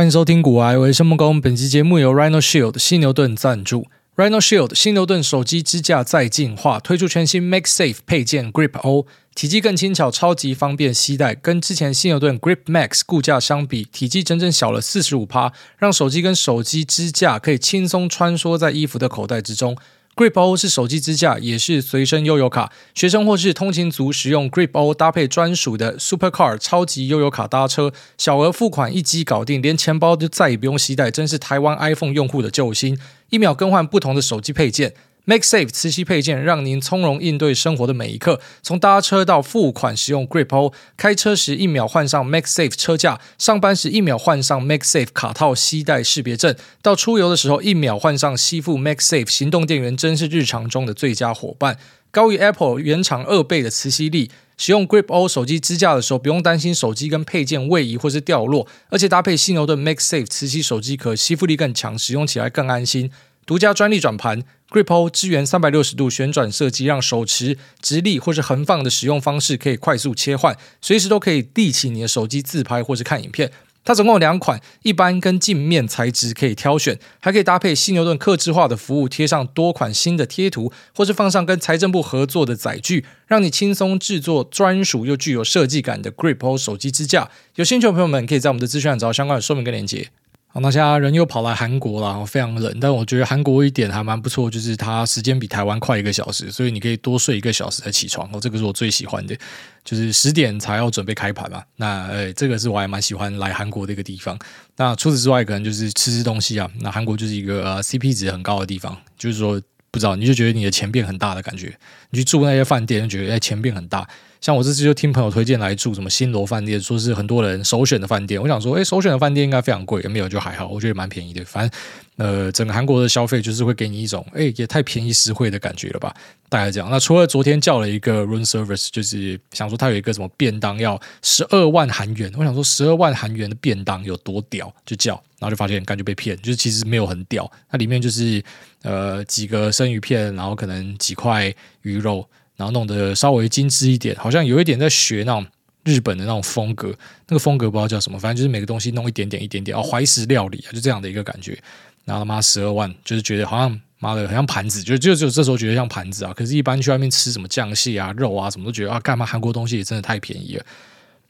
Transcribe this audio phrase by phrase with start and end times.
[0.00, 1.38] 欢迎收听古癌，我是孟恭。
[1.38, 3.86] 本期节目由 Rhino Shield 犀牛盾赞助。
[4.16, 11.34] Rhino Shield 犀牛盾手机支架再进化，推出全新 Make Safe 配件 Grip O，体积更轻巧，超级方便携带。
[11.34, 19.76] 跟之前犀牛盾 Grip Max 固架相比，体积整整小了四十五趴，让手机跟手机支架可以轻松穿梭在衣服的口袋之中。
[20.16, 22.70] Grip O 是手机支架，也是随身悠游卡。
[22.94, 32.98] 学生或是通勤族使用 Grip O 搭配专属的 Super Car 超级悠游卡搭车，小额付款一机搞定，连钱包都再也不用携带，真是台湾 iPhone 用户的救星！
[33.30, 34.92] 一秒更换不同的手机配件。
[35.30, 51.78] MagSafe 磁吸配件让您从容应对生活的每一刻，从搭车到付款使用 Grip O，开车时一秒换上 MagSafe 车架，上班时一秒换上 MagSafe 卡套吸带识别证，到出游的时候一秒换上吸附 MagSafe 行动电源，真是日常中的最佳伙伴。
[52.10, 63.12] 高于 Apple 原厂二倍的磁吸力，使用 Grip O 手机支架的时候不用担心手机跟配件位移或是掉落，而且搭配犀牛盾 MagSafe 磁吸手机壳，吸附力更强，使用起来更安心。
[63.46, 64.42] 独家专利转盘。
[64.70, 73.50] Grip-O 支援三百六十度旋转设计，让手持、直立或是横放的使用方式可以快速切换，随时都可以立起你的手机自拍或是看影片。
[73.82, 87.30] 它总共有两款，一般跟镜面材质可以挑选，还可以搭配犀牛盾客制化的服务，贴上多款新的贴图，或是放上跟财政部合作的载具，让你轻松制作专属又具有设计感的 Grip-O 手机支架。
[87.54, 90.10] 有兴趣的朋友们，可以在我们的资讯栏找到相关的说明跟链接。
[90.52, 92.76] 好，那现在人又跑来韩国了，然后非常冷。
[92.80, 98.28] 但我觉得韩国一点还蛮不错，就是它时间比台湾快一个小时，所以你可以多睡一个小时才起床。
[98.32, 99.36] 哦，这个是我最喜欢的，
[99.84, 101.62] 就是十点才要准备开盘嘛。
[101.76, 104.36] 那呃，这个是我还蛮喜欢来韩国的一个地方。
[104.76, 106.68] 那除此之外，可能就是吃吃东西啊。
[106.80, 111.72] 那韩国就是一个呃 CP 值很高的地方，就是说不知道你就觉得你的钱变很大的感觉。
[112.10, 114.04] 你去住那些饭店，就觉得哎钱变很大。
[114.40, 118.40] 像我这次就听朋友推荐来住什么新罗饭店，说是很多人首选的饭店。
[118.40, 121.44] 我想说，哎，首选的饭店应该非常贵，没有就还好，我觉得蛮便宜的。
[121.44, 121.80] 反正，
[122.16, 126.14] 呃，整个韩国的消费就是会给你一种，哎，也太便宜实惠的感觉了吧？
[126.48, 126.88] 大概这样。
[126.90, 138.42] 那除了昨天叫了一个 room service，就是想说他有一个什么便当要十二万韩元，我想说十二万韩元的便当有多屌，就叫，然后就发现感觉被骗，就是其实没有很屌，它里面就是
[138.82, 142.26] 呃几个生鱼片，然后可能几块鱼肉。
[142.60, 145.46] 然后弄得稍微精致一点，好像有一点在学那种
[145.82, 146.94] 日本的那种风格，
[147.26, 151.58] 那个风格不知道叫什么，反正就是每个东西弄一点点一点点哦，怀石料理啊，就这样的一个感觉。
[152.04, 156.34] 然后他妈十二万，就是觉得好像妈的很像盘子，就就就这时候觉得像盘子啊。
[156.34, 160.64] 可是，一般去外面吃什么酱蟹啊、肉啊什么，都觉得啊，干嘛韩国东西也真的太便宜了。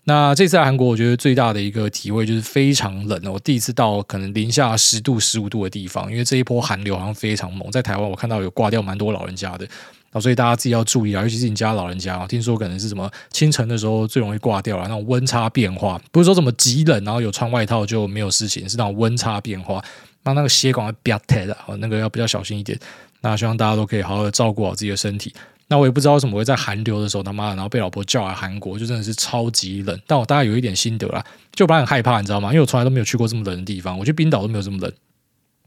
[0.02, 3.32] 那这次来韩国，我觉得最大的一个体会就是非常冷哦。
[3.34, 9.68] 我第一次到可能零下十度、十五度的地方，因为这一波寒流好像非常猛，在台湾我看到有挂掉蛮多老人家的。
[10.18, 19.84] 所以大家自己要注意啊，尤其是你家老人家，听说可能是什么清晨的时候最容易挂掉了，那种温差变化，不是说什么极冷然后有穿外套就没有事情，是那种温差变化，
[20.24, 22.76] 那那个血管会比较疼的，那个要比较小心一点。
[23.20, 25.32] 那希望大家都可以好好的照顾好自己的身体。
[25.68, 29.96] 那我也不知道为什么会在寒流的时候他妈的，然后被老婆叫来韩国，就真的是超级冷。
[30.06, 32.48] 但我大概有一点心得啦，就不然很害怕，你知道吗？
[32.48, 34.92] 因为我从来都没有去过这么冷的地方，我去冰岛都没有这么冷。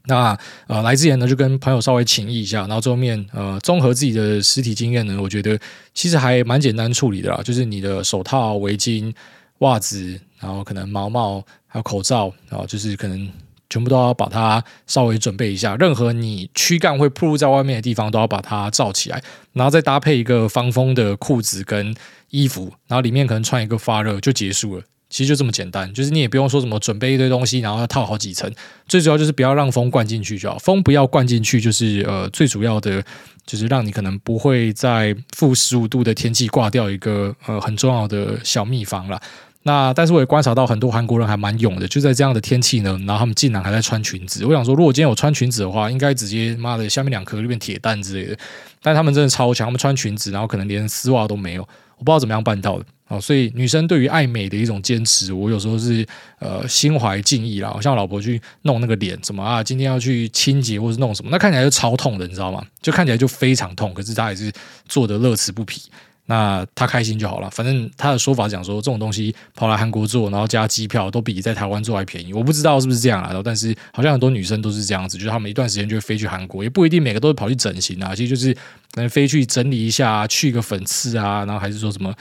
[0.06, 5.58] 那呃，来之前呢，就跟朋友稍微请益一下，然后最后面呃，综合自己的实体经验呢，我觉得
[5.94, 9.14] 其实还蛮简单处理的啦，就是你的手套、围巾、
[9.60, 13.30] 袜子，然后可能毛毛，还有口罩，然后就是可能
[13.70, 19.22] 全部都要把它稍微准备一下，任何你躯干会暴露在外面的地方都要把它罩起来，
[19.54, 21.94] 然后再搭配一个防风的裤子跟
[22.28, 24.84] 衣服，然后里面可能穿一个发热就结束了。
[25.14, 28.52] 其实就这么简单，就是你也不用说什么准备一堆东西，然后要套好几层。
[28.88, 33.00] 最主要就是不要让风灌进去就好，风不要灌进去，就是呃最主要的，
[33.46, 39.20] 就是让你可能不会在负十五度的天气挂掉一个呃很重要的小秘方啦。
[39.62, 44.44] 那但是我也观察到很多韩国人还蛮勇的，就在这样的天气呢，然后他们竟然还在穿裙子。
[44.44, 48.36] 我想说，如果今天我穿裙子的话，应该直接妈的下面两颗就变铁蛋之类的。
[48.82, 51.62] 但他们真的超强，他们穿裙子，然后可能连丝袜都没有，
[51.98, 52.84] 我不知道怎么样办到的。
[53.08, 56.06] 哦，所以女生对于爱美的一种坚持，我有时候是
[56.38, 57.70] 呃心怀敬意啦。
[57.76, 62.64] 我像我老婆去弄那个脸，什么啊，今天要去清洁或者弄什么，那看起来就超痛的，你知道吗？
[62.80, 64.50] 就看起来就非常痛，可是她也是
[64.88, 65.82] 做的乐此不疲。
[66.26, 72.32] 那她开心就好了，反正她的说法讲说，这种东西跑来韩国做，然后加机票都比在台湾做还便宜。
[72.32, 78.56] 我不知道是不是这样来的，但是好像很多女生都是这样子，就是她们一段时间就会飞去韩国，也不一定每个都是跑去整形啊，其实就是
[78.94, 82.14] 能飞去整理一下，去个粉刺啊，然后还是说什么。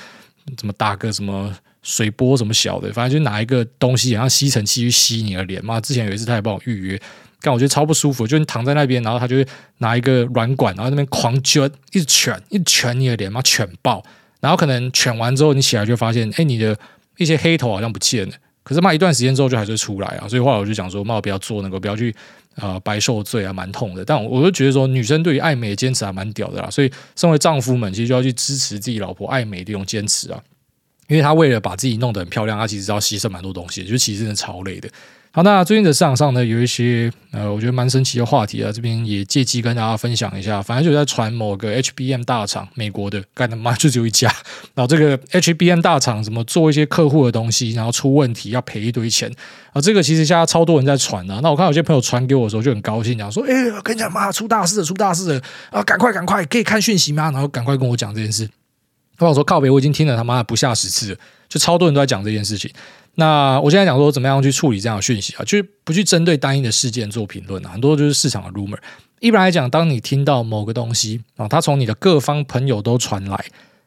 [0.58, 5.80] 怎么打个什么水波什么小的，反正就拿一个东西，然后吸尘器去吸你的脸嘛。
[5.82, 7.02] 之前有一次他也帮我预约，
[7.42, 9.44] 但我觉得超不舒服，就你躺在那边，然后他就
[9.80, 14.04] 拿一个软管，然后那边狂卷，一直卷，一直卷你的脸嘛，卷爆。
[14.40, 16.78] 然后可能卷完之后，你起来就发现，哎，你的
[17.18, 20.28] 一些黑头好像不见了，可是嘛，一段时间之后就还是出来啊。
[20.28, 22.14] 所以后来我就想说，嘛，我不要做那个，不要去
[22.56, 24.04] 呃白受罪啊，蛮痛的。
[24.04, 26.70] 但我我就觉得说，女生对于爱美的坚持还蛮屌的啦。
[26.70, 30.44] 所以身为丈夫们，其实就要去支持自己老婆爱美的这种坚持啊。
[31.08, 34.90] 因为她为了把自己弄得很漂亮，她其实要牺牲蛮多东西，就其实真的超累的。
[35.36, 40.62] 好，那最近的市场上呢，有一些呃，我觉得蛮神奇的话题啊，这边也借机跟大家分享一下。
[40.62, 44.32] 反正就在传某个 HBM 大厂，美国的，干他妈就只有一家。
[44.76, 49.28] 然后这个 HBM 大厂怎么做一些客户的东西，然后出问题要赔一堆钱
[49.72, 49.82] 啊？
[49.82, 51.40] 这个其实现在超多人在传啊。
[51.42, 55.42] 那我看有些朋友传给我的时候就很高兴，讲说：“哎，我跟你讲妈，出大事了，出大事了
[55.72, 55.82] 啊！
[55.82, 57.32] 赶快赶快，可以看讯息吗？
[57.32, 58.48] 然后赶快跟我讲这件事。”
[59.24, 61.18] 我想说靠北，我已经听了他妈不下十次了，
[61.48, 62.72] 就超多人都在讲这件事情。
[63.16, 68.78] 那我现在讲说怎么样去处理这样的讯息啊，就是不去针对单一的事件做评论啊，很多就是市场的 rumor。
[69.20, 73.46] 一般来讲，当你听到某个东西啊，它从你的各方朋友都传来，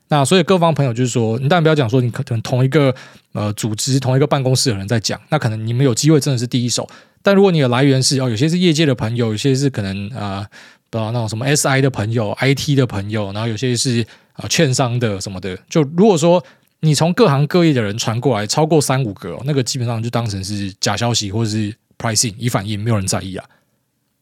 [0.08, 2.94] 那所以各方朋友就是说，你当然不要讲说你可能同一个
[3.32, 6.88] 呃组织、同一个办公室的人在讲，那可能你们有机会真的是第一手。
[7.20, 10.46] 但如果你的来源是哦，有些是业界的朋友，有些是可能啊，
[10.88, 14.06] 不知道那种什么 SI 的朋友、IT 的朋友，然后有些是
[14.36, 16.42] 啊券商的什么的，就如果说。
[16.80, 23.44] 你从各行各业的人传过来超过三五个，那个基本上就当成是假消息或者是 pricing 以反应，没有人在意啊。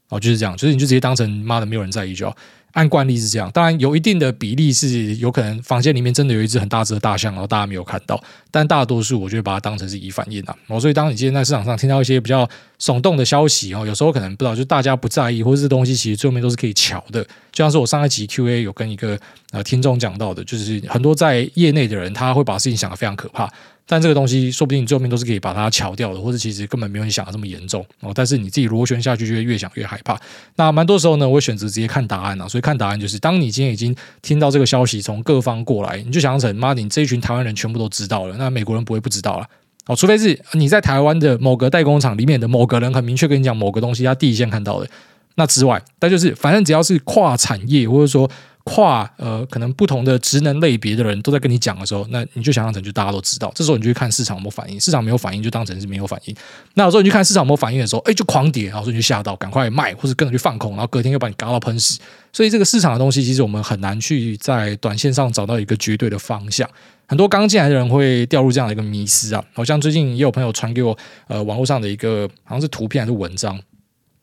[0.09, 2.37] 哦，就是这样，就是你就直接当成妈的没有人在意就好。
[2.75, 10.57] 按惯例是这样，当然有一定的比例是有可能房间里面真的有一只很大只的大象，然后大家没有看到，但大多数我就会把它当成是已反应啊。
[10.67, 12.49] 哦，所以当你今天在市场上听到一些比较
[12.81, 17.23] 耸动的消息哦，有时候可能不知道，就大家不在意，或者是东西其实最后面都是可以瞧的。
[17.53, 19.17] 就像是我上一集 Q&A 有跟一个
[19.53, 23.49] 呃听众讲到的，就是很多在业内的人他会把事情想得非常可怕。
[23.87, 28.13] 但这个东西说不定你最后面都是可以把它敲掉的，或者其实根本没有你想的这么严重哦。
[28.15, 30.19] 但是你自己螺旋下去就会越想越害怕。
[30.57, 32.49] 那蛮多时候呢，我会选择直接看答案啊。
[32.49, 39.47] 所以看答案就是，当你今天已经听到这个消息从各方过来，你就想成妈，你这一群台湾人全部都知道了，那美国人不会不知道了
[39.87, 39.95] 哦。
[39.95, 44.89] 除非是你在台湾的某个代工厂里面的某个人很明确跟你讲某个东西，他第一线看到的。
[45.37, 48.31] 那之外，但就是反正只要是跨产业或者说。
[48.67, 53.53] 跨呃，可能不同的职能类别的人都在跟你讲的时候，那你就想象成就大家都知道。
[53.55, 56.35] 这时候你就去看市场有没有反应，市场没有反应就当成是没有反应。
[56.73, 62.01] 那有时候你去看市场有没有反应的时候，哎，就狂跌，然后所以你就吓到，赶快卖或者跟着去放空，然后隔天又把你嘎到喷死。
[62.33, 66.67] 所以这个市场的东西，其实我们很难去在短线上找到一个绝对的方向。
[67.07, 69.45] 很多刚进来的人会掉入这样的一个迷思啊。
[69.53, 70.97] 好像最近也有朋友传给我，
[71.29, 73.61] 呃，网络上的一个好像是图片还是文章。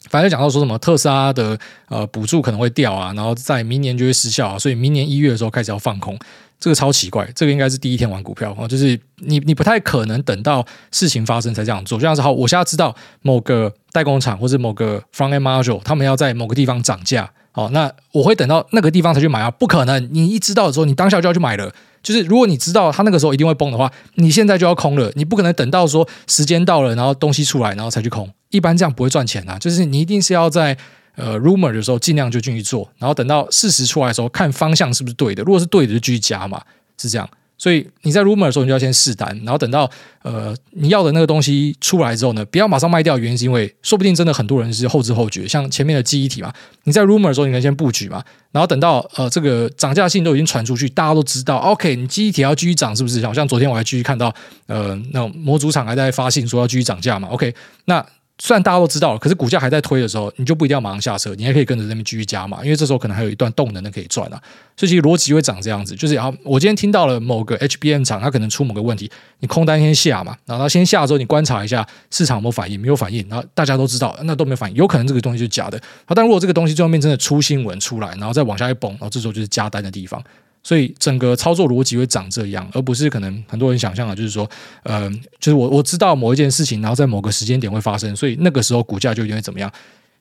[0.09, 1.57] 反正讲到说什么特斯拉的
[1.87, 6.17] 呃补助可能会掉啊，然后在明年就会失效啊，所以明年一月的时候开始要放空，
[6.59, 21.73] 这个超奇怪，这个应该是第一天玩股票啊，就是你你不太可能等到事情发生才这样做，就像是好，我现在知道某个代工厂或者某个 front end module 他们要在某个地方涨价，好，那我会等到那个地方才去买啊，不可能，你一知道的时候，你当下就要去买了。
[22.03, 25.11] 就是如果你知道他那个时候一定会崩的话，你现在就要空了。
[25.15, 28.29] 你不可能等到说时间到了，然后东西出来，然后才去空。
[28.49, 29.57] 一般这样不会赚钱啊。
[29.59, 30.75] 就是你一定是要在
[31.15, 35.43] 呃 rumor 的时候尽量就进去做，然后等到事实出来的时候，看方向是不是对的。
[35.43, 36.61] 如果是对的，就继续加嘛，
[36.97, 37.29] 是这样。
[37.61, 39.87] 所以你在 rumor 的时候，你就要先试单，然后等到
[40.23, 43.19] 呃你要的那个东西出来之后呢，不要马上卖掉。
[43.19, 46.51] 原因是因为说不定真的很多人是后知后觉，像前面的记忆体嘛，
[46.85, 53.23] 你在 rumor 的时候，你可以先布局嘛，然后等到呃这个涨价信都已经传出去，大家都知道，OK，你记忆体要继续涨，是不是？
[53.27, 54.33] 好像昨天我还继续看到
[54.65, 57.53] 呃那种模组厂还在发信说要继续涨价嘛，OK，
[57.85, 58.03] 那。
[58.43, 64.41] 虽然大家都知道，可是股价还在推的时候，你就不一定要马上下车，你还可以跟着那边继续加码，因为这时候可能还有一段动能的可以赚啊。
[64.75, 69.11] 所以其实逻辑会长这样子，就是啊，我今天听到了某个 HBM 厂，它可能出某个问题，
[69.41, 75.79] 你空单先下嘛，然后它先下之后，你观察一下市场有没有反应，没有反应，然后大家都知道那都没反应，有可能这个东西是假的。
[76.05, 80.19] 好，但如果这个东西最后面真的出新闻出来，然后再往下一崩，然后这时候就是加单的地方。
[80.63, 84.49] 所以整个操作逻辑会长这样，而不是可能很多人想象的，就是说，
[84.83, 89.71] 呃，就是我我知道某一件事情，然后在某个时间点会发生，所以那个时候股价就一定会怎么样，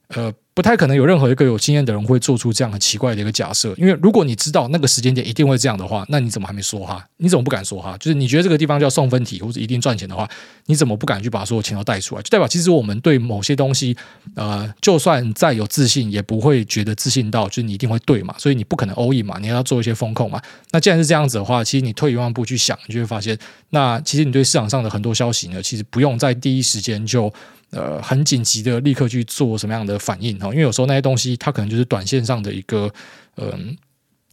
[0.09, 0.32] 呃。
[0.61, 7.02] 不太可能有任何一个有经验的人会做出这样很奇怪的一个假设，因为如果你知道那个时间点一定会这样的话，那你怎么还没说哈？
[7.17, 7.97] 你怎么不敢说哈？
[7.97, 10.29] 就是你觉得这个地方叫送分题或者一定赚钱的话，
[10.67, 12.21] 你怎么不敢去把所有钱都带出来？
[12.21, 13.97] 就代表其实我们对某些东西，
[14.35, 20.38] 呃，就算再有自信，也不会觉得自信到就是你一定会对嘛，所以你不可能 all in 嘛，你要做一些风控嘛。
[20.73, 23.38] 那既然是这样子的话，其实你退一万步去想，你就会发现，
[23.71, 27.33] 那其实你对市场上的很多消息呢，其实不用在第一时间就。
[27.71, 30.49] 呃，很紧急的，立刻去做什么样的反应哈？
[30.49, 32.93] 因为有时候那些东西，它可能就是短线上的一个，
[33.37, 33.77] 嗯、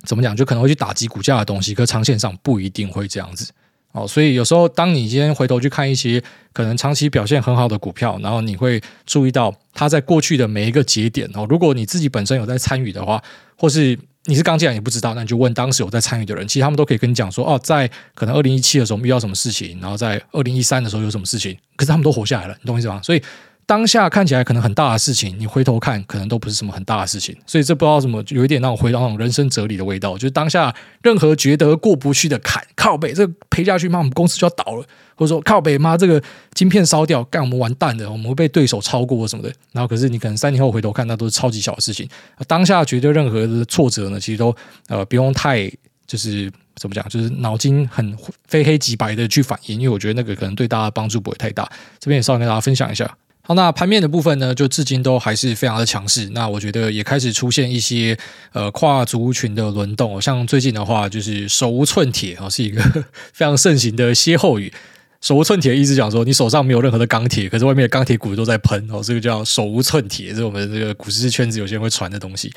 [0.04, 3.52] 怎么讲，就可能会去打击股价的东西，可长线上不一定会这样子。
[3.94, 13.24] 哦，所以有时候当你今天回头去看一些可能长期表现很好的股票，然后你会注意到它在过去的每一个节点哦，如果你自己本身有在参与的话，
[13.56, 23.02] 或是你是刚进来你不知道，那你就问当时有在参与的人，其实他们都可以跟你讲说，哦，在可能二零一七的时候我们遇到什么事情，然后在二零一三的时候有什么事情，可是他们都活下来了，你懂我意思吗？
[23.02, 23.24] 所以。
[23.68, 30.14] 当下看起来可能很大的事情，你回头看可能都不是什么很大的事情，所以这不知道什么，有一点让我回到那种人生哲理的味道。
[30.14, 39.54] 就是当下任何觉得过不去的坎，靠北这个赔下去，妈，我们公司就要倒了，或者说靠北妈这个晶片烧掉，干我们完蛋的，我们会被对手超过什么的。
[39.74, 42.08] 然后可是你可能三年后回头看，那都是超级小的事情。
[42.48, 44.56] 当下觉得任何的挫折呢，其实都
[44.88, 45.70] 呃不用太
[46.08, 51.70] 就是怎么讲，就是脑筋很非黑即白的去反应，因为我觉得那个可能对大家帮助不会太大。
[52.00, 53.14] 这边也稍微跟大家分享一下。
[53.48, 56.28] 好，那盘面的部分呢，就至今都还是非常的强势。
[56.34, 58.18] 那我觉得也开始出现一些
[58.52, 62.84] 呃跨族群的轮动，像最近的话，就是手无寸铁啊，是一个
[63.32, 64.74] 非常盛行的歇后语。
[65.22, 72.52] 手无寸铁意思讲说，你手上没有任何的钢铁，可是外面的钢铁股都在喷哦，这个叫手无寸铁，这是我们这个股市圈子有些人会传的东西。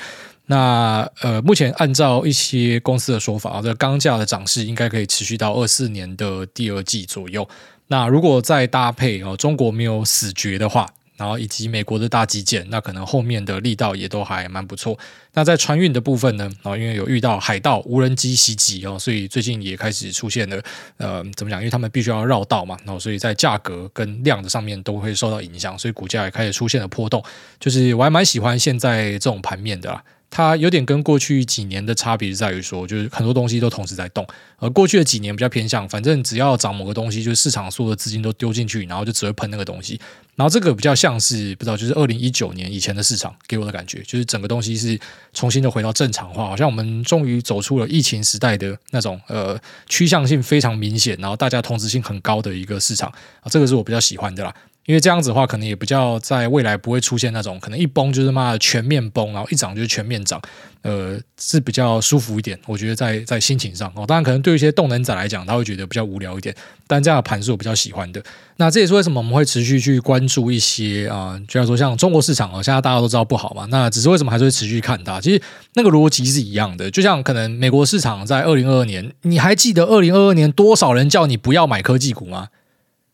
[0.46, 7.48] 那呃，目前按照一些公司的说法啊，这个钢价的涨势应该可以持续到二四年的第二季左右。
[7.92, 14.96] 那如果再搭配哦，中国没有死绝的话，然后以及美国的大基建，那可能后面的力道也都还蛮不错。
[15.34, 20.62] 那在船运的部分呢，然后因为有遇到海盗无人机袭击哦，所以最近也开始出现了
[20.98, 21.60] 呃，怎么讲？
[21.60, 27.20] 因为他们必须要绕道嘛，然后所以在价格跟量的上面都会受到影响，所以股价也开始出现了波动。
[27.58, 30.00] 就是我还蛮喜欢现在这种盘面的啦。
[30.30, 34.24] 它有点跟过去几年的差别在于说，就是很多东西都同时在动，
[34.58, 40.00] 而过去的几年比较偏向，反正只要涨某个东西，就是市场所有的资金都丢进去，然后就只会喷那个东西。
[40.36, 44.98] 然后这个比较像是不知道，就是二零一九年以前的市场给我的感觉，就是整个东西是
[45.34, 49.58] 重新的回到正常化，好像我们终于走出了疫情时代的那种呃
[49.88, 53.10] 趋向性非常明显，然后大家同质性很高的一个市场
[53.40, 54.54] 啊，这个是我比较喜欢的啦。
[54.86, 60.40] 因为这样子的话，可能也比较在未来不会出现那种可能一崩就是妈的全面崩，然后一涨就是全面涨，
[60.82, 62.58] 呃，是比较舒服一点。
[62.66, 66.52] 我觉得在在心情上哦，当然可能对于一些动能仔来讲，他会觉得比较无聊一点。
[66.88, 68.20] 但这样的盘是我比较喜欢的。
[68.56, 73.66] 那这也是为什么我们会持续去关注一些啊，就像说像中国市场哦，现在大家都知道不好嘛。
[73.70, 75.20] 那只是为什么还是会持续看它？
[75.20, 75.40] 其实
[75.74, 76.90] 那个逻辑是一样的。
[76.90, 82.48] 就像可能美国市场在二零二二年，你还记得二零二二年多少人叫你不要买科技股吗？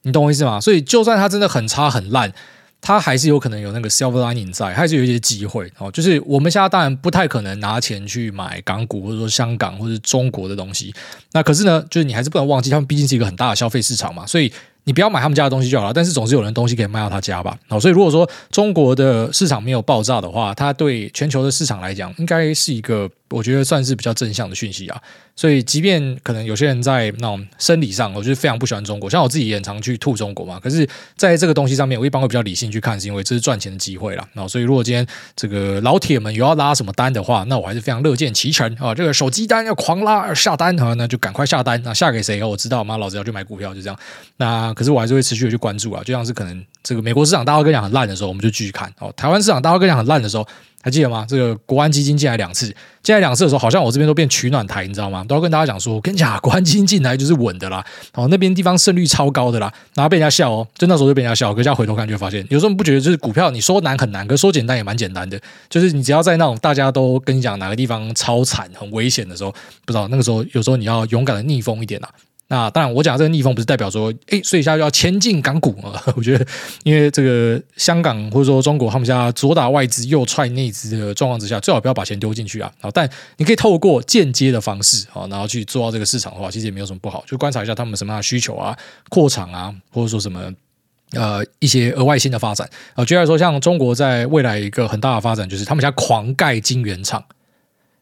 [0.06, 0.60] 你懂我意思吗？
[0.60, 2.32] 所以就算它真的很差很烂，
[2.80, 5.90] 它还是有可能有那个 silver lining 在，还是有一些机会哦。
[5.90, 10.94] 就是我们现在当然不太可能拿钱去买港股，或者说香港或者中国的东西。
[11.32, 14.52] 那可是呢，就是你还是不能忘记，他们毕竟是一个很大的消费市场嘛，所以。
[14.88, 17.58] 你不要买他们家的东西就好了，但是总是有人东西可以卖到他家吧。
[17.66, 25.00] 好，所以如果说中国的市场没有爆炸的话，它对全球的市场来讲，应该是一个我觉得算是比较正向的讯息啊。
[25.38, 30.58] 所以，即便可能有些人在那种生理上，我觉得非常不喜欢中国，像我自己也很常去吐中国嘛。
[30.58, 34.26] 可是，在这个东西上面，我一般会比较理性去看，是因为这是赚钱的机会啦。
[34.32, 38.94] 那所以，如果今天这个老铁们有要拉什么单的话，那我还是非常乐见其成啊。
[38.94, 41.78] 这个手机单要狂拉下单啊，那就赶快下单。
[41.82, 42.42] 那下给谁？
[42.42, 43.98] 我知道，妈，老子要去买股票，就这样。
[44.38, 49.12] 那可是我还是会持续的去关注啊，就像是可能这个美国市场大家跟你讲很烂的时候，我们就继续看哦。
[49.14, 50.48] 台湾市场大家跟你讲很烂的时候，
[50.86, 51.26] 还记得吗？
[51.28, 55.24] 这个国安基金进来两次，进来两次的时候，好像我这边都变取暖台，你知道吗？
[55.24, 65.36] 都要跟大家讲说，跟你讲， 国安基金进来就是稳的啦，哦，那边地方胜率超高的啦，然后被人家笑哦，就那时候就被人家笑，可是现在回头看就发现，有时候不觉得就是股票，你说难很难，可是说简单也蛮简单的，
[65.68, 69.50] 就是你只要在那种大家都跟你讲哪个地方超惨、很危险的时候，
[69.84, 72.08] 不知道那个时候，有时候你要勇敢的逆风一点啊。
[72.48, 76.00] 那当然，我讲这个逆风不是代表说，哎，所以现在就要前进港股啊。
[76.16, 76.46] 我觉得，
[76.84, 82.72] 因为这个香港或者说中国，他们家左打外资右踹内资的状况之下，最好不要把钱丢进去啊。
[82.80, 87.24] 好，但你可以透过间接的方式啊，然后去做到这个市场的话，其实也没有什么不好。
[87.26, 88.76] 就观察一下他们什么样的需求啊，
[89.08, 90.52] 扩厂啊，或者说什么
[91.14, 93.04] 呃一些额外新的发展啊。
[93.04, 97.24] 举例来说，像中国在未来一个很大的发展，就是他们家狂盖晶圆厂。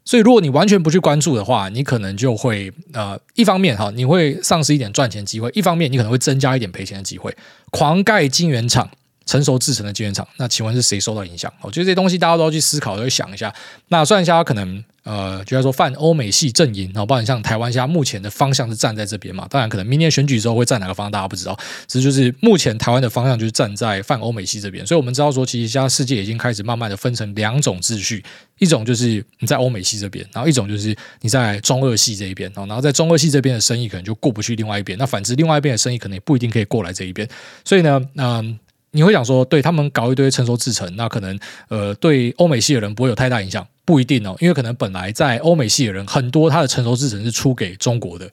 [0.04, 7.34] 所以，如果你完全不去关注的话，你可能就会呃，一方面哈，你会丧失一点赚钱机会；一方面，你可能会增加一点赔钱的机会。
[7.70, 8.88] 狂盖晶圆厂，
[9.24, 11.52] 成熟制成的晶圆厂，那请问是谁受到影响？
[11.62, 13.54] 我觉得这些东西大家都要去思考，都去想一下。
[13.88, 14.84] 那算一下，可能。
[15.04, 19.46] 呃，就要说泛欧美系阵营，然后包括像台湾，现在目前的方向是站在这边嘛？
[19.50, 21.54] 当然，可能明年选举之后会站哪个方向，大家不知道。
[21.86, 28.24] 只是就是目前台湾的方向就是站在泛欧美系这边，所以我们知道说，其实现在世界已经开始慢慢的分成两种秩序，
[28.58, 37.28] 一种就是你在欧美系这边，然后一种就是你在中二系这一边，然后在中二系这边的生意可能就过不去另外一边，那反之另外一边的生意可能也不一定可以过来这一边。
[37.62, 38.58] 所以呢，嗯、
[38.92, 43.66] 你会想说，对他们搞一堆成熟制程，那可能呃对欧美系的人不会有太大影响。
[43.84, 48.30] 不一定哦，因为可能本来在欧美系的人很多，他的成熟制程是出给中国的，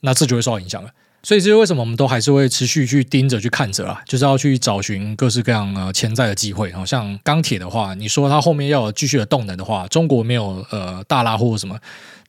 [0.00, 0.90] 那这就会受到影响了。
[1.24, 6.72] 所以这是为什么我们都还是会持续去盯着去看着啊，就是要去找寻各式各样呃潜在的机会。
[6.72, 11.78] 好像钢铁的话，你说它后面要有继续的动能的话，中国没有呃大拉货什么，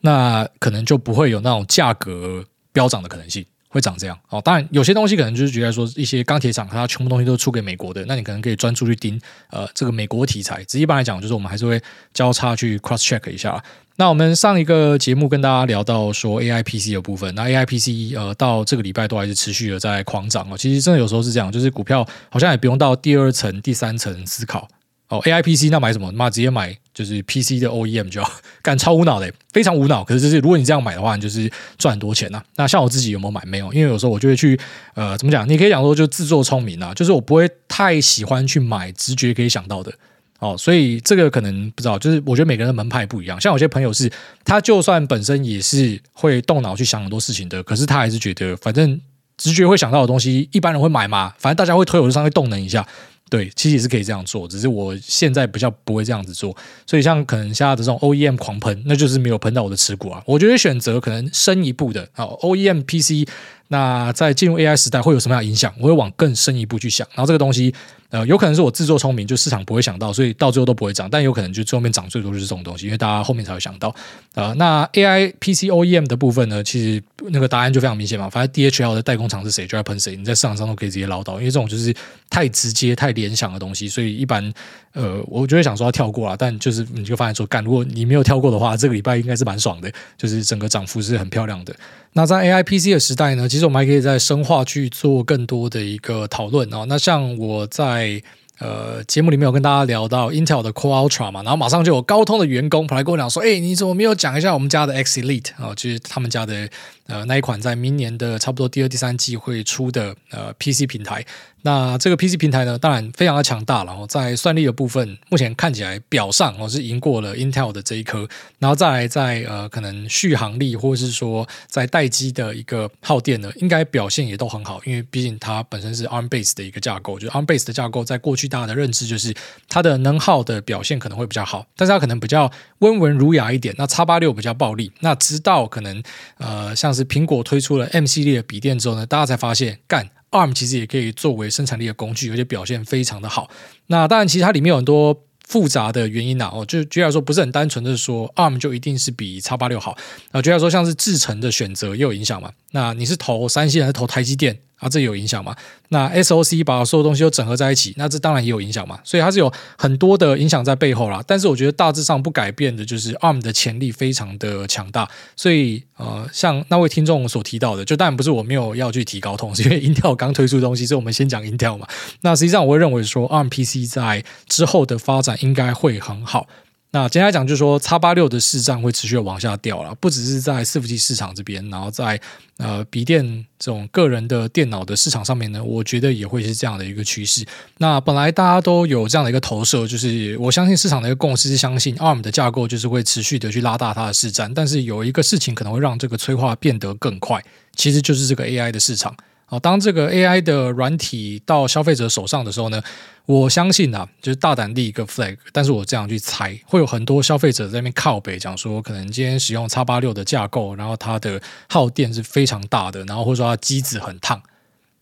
[0.01, 3.43] 那可能就不会有那种价格飙涨的可能性。
[3.73, 10.63] 会长这样哦，当然有些东西可能就是觉得说一些钢铁厂，它全部东西都出给美国的，那你可能可以专注去盯呃这个美国题材。
[10.65, 11.81] 只一般来讲，就是我们还是会
[12.13, 13.61] 交叉去 cross check 一下。
[13.95, 20.57] 那我们上一个节目跟大家聊到说 AI PC 的部分，那 AI PC 呃到这个礼拜都还是持续的在狂涨哦。
[20.57, 24.67] 其实真的有时候是这样，就是股票好像也不用到第二层、第三层思考。
[25.13, 26.11] 哦，AI PC 那买什么？
[26.11, 28.31] 妈直接买就是 PC 的 OEM 就要
[28.63, 30.03] 干超无脑的，非常无脑。
[30.03, 33.39] 可是就是如果你这样买的话，你就是赚很多钱呐、那像我自己有没有买？
[33.45, 34.59] 没有，因为有时候我就会去
[34.95, 35.47] 呃，怎么讲？
[35.47, 39.93] 你可以讲说就自作聪明啊，就是我不会太喜欢去买直觉可以想到的
[40.39, 40.55] 哦。
[40.57, 43.39] 所以这个可能不知道，就是我觉得每个人的门派不一样。
[43.39, 44.11] 像有些朋友是，
[44.43, 48.99] 他就算本身也是会动脑去想很多事情的，可是他还是觉得反正
[49.37, 52.87] 直觉会想到的东西，一般人会买嘛，反正大家会推，我就上去动能一下。
[53.29, 56.55] 对，其实也是可以这样做，只是我现在比较不会这样子做。
[56.85, 60.21] 所以像可能现在的这种 OEM 狂喷，那就是没有喷到我的持股啊。
[60.27, 63.27] 我觉得选择可能深一步的啊，OEM PC，
[63.67, 65.73] 那在进入 AI 时代会有什么样的影响？
[65.79, 67.07] 我会往更深一步去想。
[67.13, 67.73] 然后这个东西。
[68.13, 71.09] 呃，有可能是我自作聪明，就市场不会想到，所以到最后都不会涨。
[71.09, 73.91] 但有可能就最后面涨最多就是这种东西，因为大家后面才会想到。
[74.35, 78.29] 呃，那 AI PC OEM 的部分呢，其实那个答案就非常明显嘛。
[78.29, 80.15] 反正 DHL 的代工厂是谁，就要喷谁。
[80.15, 81.91] 你在市场上都可以直接捞到，因为这种就是
[82.29, 84.53] 太直接、太联想的东西，所以一般
[84.91, 86.37] 呃，我就会想说要跳过了。
[86.37, 91.75] 但就是你就发现说，干，如果你没有跳过的话，这个礼拜应该是蛮爽的，就是整个涨幅是很漂亮的。
[92.15, 96.85] 那在 AI PC 的时代呢，其实我们还可以在深化去做更多的一个讨论啊。
[96.89, 98.19] 那像我在
[98.57, 105.71] 呃节目里面有跟大家聊到 Intel 的 Core Ultra 嘛，然后马上就有高通的员工跑来跟我讲说：“哎，你怎么没有讲一下我们家的 X Elite 啊？
[105.75, 106.67] 就是他们家的
[107.07, 111.25] 呃那一款在明年的差不多第二、第三季会出的呃 PC 平台。”
[111.65, 113.93] 那这个 PC 平台呢，当然非常的强大了。
[113.93, 118.27] 然后在算力的部分，目前看起来表上哦是赢过了 Intel 的这一颗。
[118.59, 124.81] 然后再来在呃可能续航力或者是说在待机的一个耗电呢，应该表现也都很好。
[124.83, 129.33] 因为毕竟它本身是 ARM base 的一个架构，就是 ARM base 的架构，在过去大家的认知就是
[129.69, 133.73] 它的能耗的表现可能会比较好，但是它可能比较温文儒雅一点。
[133.77, 134.91] 那 X 八六比较暴力。
[134.99, 136.03] 那直到可能
[136.39, 140.09] 呃像是苹果推出了 M 系列的笔电之后呢，大家才发现干。
[140.31, 143.47] ARM 其实也可以作为生产力的工具，而且表现非常的好。
[143.85, 145.15] 那当然，其实它里面有很多
[145.47, 146.49] 复杂的原因呐。
[146.51, 149.95] 哦，就举例来说，不是很单纯的说 ARM 就一定是比叉八六好。
[150.31, 152.51] 那，举例来说，像是制程的选择也有影响嘛。
[152.71, 154.59] 那你是投三星还是投台积电？
[154.77, 155.55] 啊，这有影响吗？
[155.89, 158.99] 那 SOC 把所有东西都整合在一起，那这当然也有影响嘛。
[159.03, 161.23] 所以它是有很多的影响在背后啦。
[161.25, 165.09] 但是我觉得大致上不改变的就是 ARM 的潜力非常的强大。
[165.35, 171.87] 所以呃，像那位听众所提到的，就当然不是我没有要去提高通， 是因为 Intel 刚推出东西，所以我们先讲 Intel 嘛。
[172.21, 176.47] 那实际上我会认为说 ARM PC 在之后的发展应该会很好。
[176.95, 182.21] 那接下来讲就是说叉八六的市占会持续往下掉了，不只是在伺服器市场这边，然后在
[182.57, 183.25] 呃笔电
[183.57, 187.43] 这种个人的电脑的市场上面呢，我觉得也会是这样的一个趋势。
[187.79, 197.43] 那本来大家都有这样的一个投射，就是我相信市场的一个共识是相信 ARM 的架构就是会持续的去拉大它的市占，但是有一个事情可能会让这个催化变得更快，
[197.75, 199.17] 其实就是这个 AI 的市场。
[199.53, 202.81] 好，当这个 AI 的软体到消费者手上的时候呢，
[203.27, 211.39] 我相信啊，就是大胆立一个 flag，但是我这样去猜，会有很多消费者在那边靠北讲说，可能今天使用 X 八六的架构，然后它的
[211.69, 214.41] 耗电是非常大的，然后或者说它机子很烫，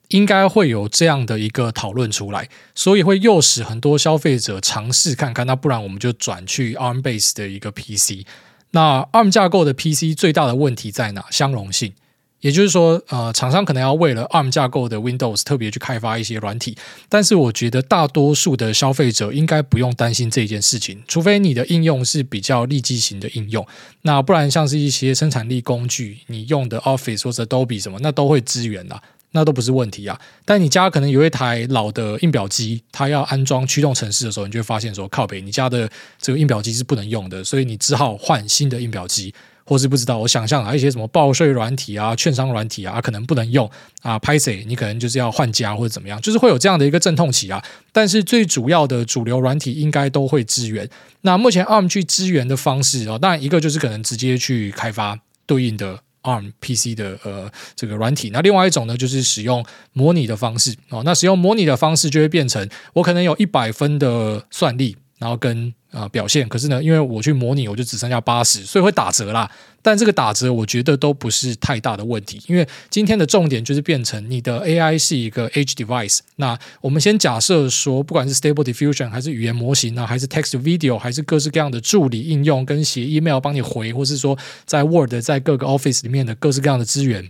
[0.09, 8.25] 应该会有这样的一个讨论出来，所以会诱使很多消费者尝试看看，那不然我们就转去 ARM base 的一个 PC。
[8.71, 11.23] 那 ARM 架构的 PC 最大的问题在哪？
[11.29, 11.93] 相容性。
[12.41, 16.75] 也就是说，呃，厂商可能要为了 ARM 架构的 Windows 特别去开发一些软体，
[17.07, 23.65] 但是我觉得大多数的消费者应该不用担心这件事情，除非你的应用是比较利基型的应用，
[24.01, 28.99] 那不然像是一些生产力工具，你用的 Office 或者 Adobe 什么，那都会支援啊，
[29.33, 30.19] 那都不是问题啊。
[30.43, 35.87] 但你家可能有一台老的印表机，它要安装驱动程式的时候，你就会发现说，靠北，你家的
[36.19, 39.31] 这个印表机是不能用的，所以你只好换新的印表机。
[39.71, 44.19] 或是不知道，我想象啊，一些什么报税软体啊、券商软体啊，可能不能用啊。
[44.19, 47.63] 拍谢，你可能就是要换家或者怎么样，就是会有这样的一个阵痛期啊。
[47.93, 50.89] 但是最主要的主流软体应该都会支援。
[51.21, 58.29] 那目前 ARM 去支援的方式啊，当然一个就是可能直接去开发对应的 ARM PC 的呃这个软体。
[58.31, 61.01] 那另外一种呢，就是使用模拟的方式哦。
[61.05, 64.97] 那使用模拟的方式就会变成，我可能有一百分的算力。
[65.21, 69.49] 然后跟呃表现，可是呢，因为我去模拟，我就只剩下八十，所以会打折啦。
[69.83, 76.21] 但这个打折，我觉得都不是太大的问题，因为今天的重点就是变成你的 AI 是一个 Edge device。
[76.37, 87.29] 那我们先假设说，不管是 Stable Diffusion 还是语言模型呢，还是 Text Video，还是各式各样的助理应用，跟写 email 帮你回，或是说在 Word 在各个 Office 里面的各式各样的资源。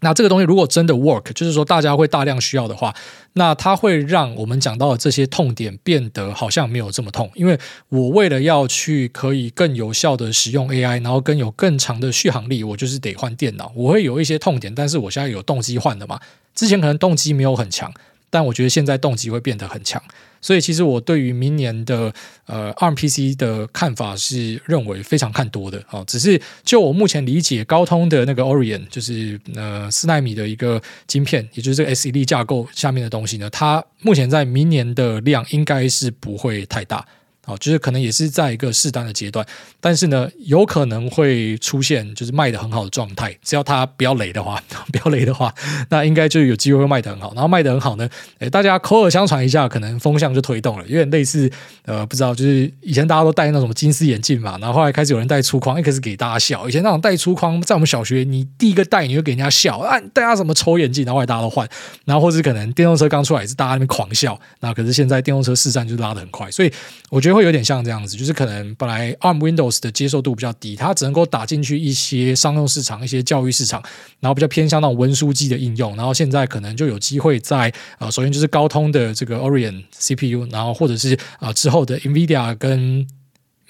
[0.00, 2.94] 那这个东西如果真的 work，就是说大家会大量需要的话，
[3.34, 7.30] 那它会让我们讲到的这些痛点变得好像没有这么痛。
[7.34, 7.58] 因为
[7.88, 13.72] 我为了要去可以更有效的使用 AI，然后更有更长的续航力，我就是得换电脑。
[13.74, 16.18] 我会有一些痛点，但是我现在有动机换的嘛。
[16.54, 17.92] 之前可能动机没有很强，
[18.30, 20.02] 但我觉得现在动机会变得很强。
[20.40, 22.12] 所以其实我对于明年的
[22.46, 37.06] 呃 rmpc 的看法是认为非常看多的啊，只是就我目前理解，高通的那个 Orion 就是呃四纳米的一个晶片，也就是这个 S E D 架构下面的东西呢，它目前在明年的量应该是不会太大。
[37.50, 39.44] 哦，就是可能也是在一个适当的阶段，
[39.80, 45.52] 但是呢，有可能会出现就是卖的很好的状态，只要它不要雷的话， 不要雷的话，
[45.88, 47.32] 那应该就有机会会卖的很好。
[47.34, 48.08] 然后卖的很好呢，
[48.38, 51.50] 诶，大家口耳相传一下，可能风向就推动了，有点类似
[51.84, 56.68] 呃，不知道，就是以前大家都戴那种金丝眼镜嘛，然后后来开始有人戴粗框，一开始给大家笑。
[56.68, 61.68] 以前那种戴粗框，在我们小学，你第一个戴你就给人家笑啊，戴他什么丑眼镜，然后后来大家都换，
[62.04, 66.72] 然后或者可能电动车刚出来也是大家那边狂笑，那可是现在电动车市占就拉得很快，所以
[67.08, 67.39] 我觉得。
[67.40, 73.82] 会有点像这样子，就是可能本来 ARM Windows 的接受度比较低，它只能够打进去一些商用市场、一些教育市场，
[74.20, 75.96] 然后比较偏向那种文书机的应用。
[75.96, 83.06] 然后现在可能就有机会在呃，首先就是高通的这个 Orion CPU，然后或者是啊、呃、之后的 NVIDIA 跟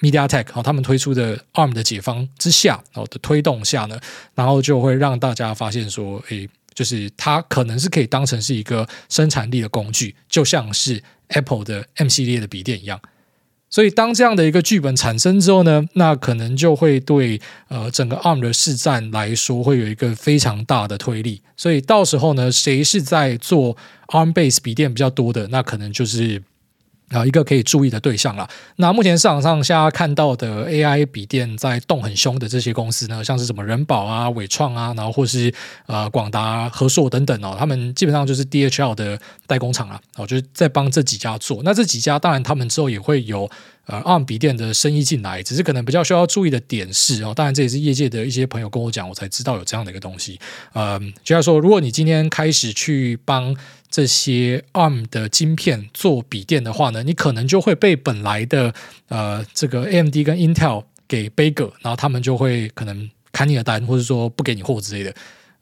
[0.01, 3.97] MediaTek 啊、哦、他们推出的 ARM 的解方之下，然后的推动下呢，
[4.35, 12.99] 然后就会让大家发现说，诶，就是它可能是可以当成是一个生产力的工具，就像是 Apple 的 M 系列的笔电一样。
[13.71, 21.41] 所以，当这样的一个剧本产生之后呢，那可能就会对呃整个 ARM 的市占来说会有一个非常大的推力。
[21.55, 23.77] 所以到时候呢，谁是在做
[24.09, 26.43] ARM base 笔电比较多的，那可能就是。
[27.11, 28.49] 啊，一个可以注意的对象了。
[28.77, 35.53] 那目前市场上现在看到的 AI 笔电在动很凶的这些公司呢，像是什么人保啊、纬创啊，然后或是
[35.85, 41.61] 呃广达、和硕等等哦，他们基本上就是 DHL 的代工厂啊，哦，就是在帮这几家做。
[41.63, 43.49] 那这几家当然他们之后也会有
[43.85, 50.39] 呃 ARM 笔电的生意进来，只是可能比较需要注意的点是哦，当然这也是业界的一些朋友跟我讲，我才知道有这样的一个东西。
[50.73, 53.55] 呃，就像说，如果你今天开始去帮
[53.91, 58.73] 这些 ARM 的晶片做笔电的话呢，你可能就会被本来的
[59.09, 65.13] 呃这个 AMD 跟 Intel 给背个，然后他们就会可能砍你的单，或者说不给你货之类的。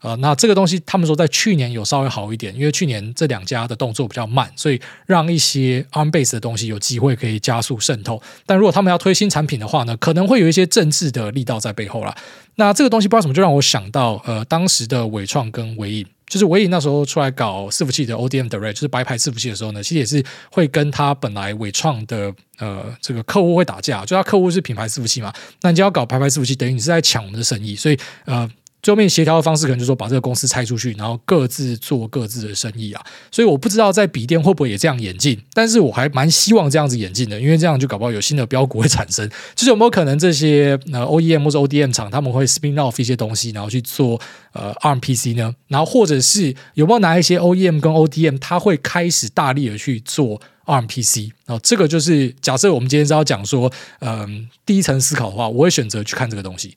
[0.02, 8.22] 呃，那这个东西他们说在去年有稍微好一点，因为去年这两家的动作比较慢，所以让一些 ARM base 的东西有机会可以加速渗透。
[8.46, 12.16] 但如果他们要推新产品的话呢，可能会有一些政治的力道在背后啦。
[12.54, 16.06] 那这个东西不知道什么，就让我想到呃当时的伟创跟纬颖。
[16.30, 28.50] 就是唯一那时候出来搞伺服器的 ODM Direct，就是白牌伺服器的时候呢，其实也是会跟他本来伟创的呃这个客户会打架，就他客户是品牌伺服器嘛，那你就要搞白牌伺服器，等于你是在抢我们的生意，所以呃。
[28.82, 33.04] 最后面协调的方式可能就是说把这个公司拆出去，然后各自做各自的生意啊。
[33.30, 39.28] 所以我不知道在笔电会不会也这样演进，但是我还蛮希望这样子演进的，因为这样就搞不好有新的标股会产生。
[39.54, 44.20] 就是有没有可能这些呃 OEM 或者 ODM 厂他们会 spin off 一些东西，然后去做
[44.52, 45.54] 呃 R M P C 呢？
[45.68, 51.30] 然后或者是有没有哪一些 OEM 跟 ODM 他会开始大力的去做 R M P C？
[51.46, 56.74] 然后这个就是假设我们今天是要讲说，嗯、第一层思考的话，我会选择去看这个东西。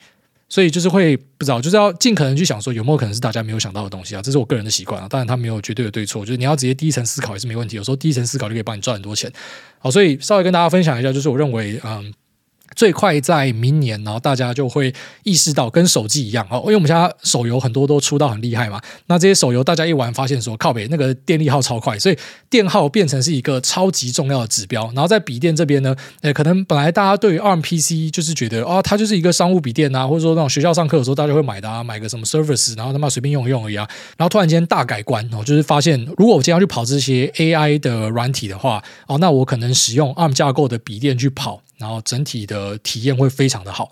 [0.53, 5.07] 所以就是会不知道，就是要尽可能去想说有没有可能是大家没有想到的东西啊，这是我个人的习惯啊。
[5.09, 7.75] 当然，它没有绝对的对错，就是你要直接第一层思考也是没问题。
[7.75, 9.33] 有时候第一层思考就可以帮你赚很多钱。
[9.79, 12.13] 好，所以稍微跟大家分享一下，就是我认为，嗯。
[12.75, 18.81] 最快在明年，然后大家就会意识到跟手机一样哦，因为我们现在手游很多都出到很厉害嘛。
[19.07, 22.17] 那这些手游大家一玩发现说靠北那个电力耗超快，所以
[22.49, 24.85] 电耗变成是一个超级重要的指标。
[24.93, 33.87] 然后在笔电这边呢，诶，可能本来大家对于 ARM PC 就是觉得、哦，它就是一个商务笔电啊，或者说那种学校上课的时候大家会买的啊，买个什么 Surface，然后他妈随便用一用而已啊。
[34.17, 41.61] 然后突然间大改观哦，就是发现如果我今天要去跑这些 AI 的软体的话，哦，那我可能使用 ARM 架构的笔电去跑。
[41.77, 43.91] 然后整体的体验会非常的好，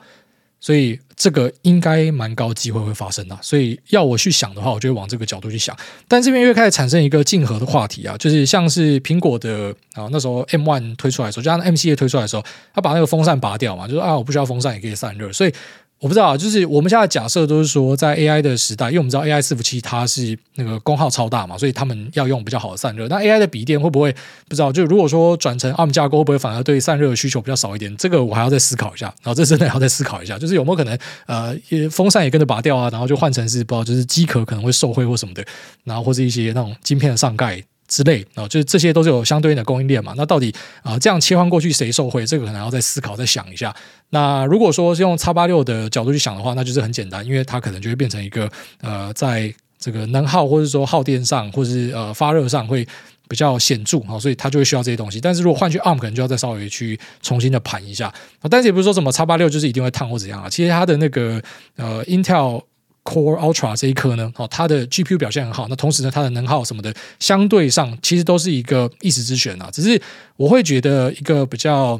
[0.59, 3.37] 所以这个应该蛮高机会会发生的。
[3.41, 5.75] 所以要我去想的话，我就会往这个角度去想。
[6.07, 15.53] 但这边又开始产生一个竞合的话题啊，就是像是苹果的啊，那时候 M one 推出来的时候，就按 M 系列推出来的时候，他把那个风扇拔掉嘛，就是啊，我不需要风扇也可以散热，所以。
[16.01, 23.07] 我不知道啊，就是我们现在假设都是说，在 AI 的时代，因为我们知道 AI 伺服器它是那个功耗超大嘛，所以他们要用比较好的散热。
[23.07, 24.11] 那 AI 的笔电会不会
[24.49, 24.71] 不知道？
[24.71, 27.95] 就如果说转成 ARM 架构，会不会反而对散热的需求比较少一点？
[27.97, 29.05] 这个我还要再思考一下。
[29.21, 31.55] 然后这真的要再思考一下，就是有没有可能呃，
[31.91, 35.45] 风扇也跟着拔掉啊，然后就换成是不知道，就是机壳可能会受惠或什么的，
[35.83, 37.63] 然后或是一些那种晶片的上盖。
[37.87, 40.13] 之类啊，就是这些都是有相对应的供应链嘛。
[40.15, 42.25] 那到底啊，这样切换过去谁受惠？
[42.25, 43.75] 这个可能要再思考、再想一下。
[44.11, 48.47] 那如果说是用叉八六的角度去想的话，那就是很简单，因为它可能就会变成一个
[48.81, 52.87] 呃，在这个能耗或者说耗电上，或者是呃发热上会
[53.27, 55.19] 比较显著啊，所以它就会需要这些东西。
[55.19, 58.13] 但是如果换去 ARM，可能就要再稍微去重新的盘一下。
[58.49, 60.49] 但是也不是说什么叉八六就是一定会烫或怎样啊。
[60.49, 61.41] 其实它的那个
[61.75, 62.63] 呃 Intel。
[63.03, 69.71] Core Ultra 这一颗呢，哦，它的 GPU 表现很好，那同时呢，它的能耗什么的，相对上其实都是一个一时之选啊。
[69.73, 69.99] 只是
[70.37, 71.99] 我会觉得一个比较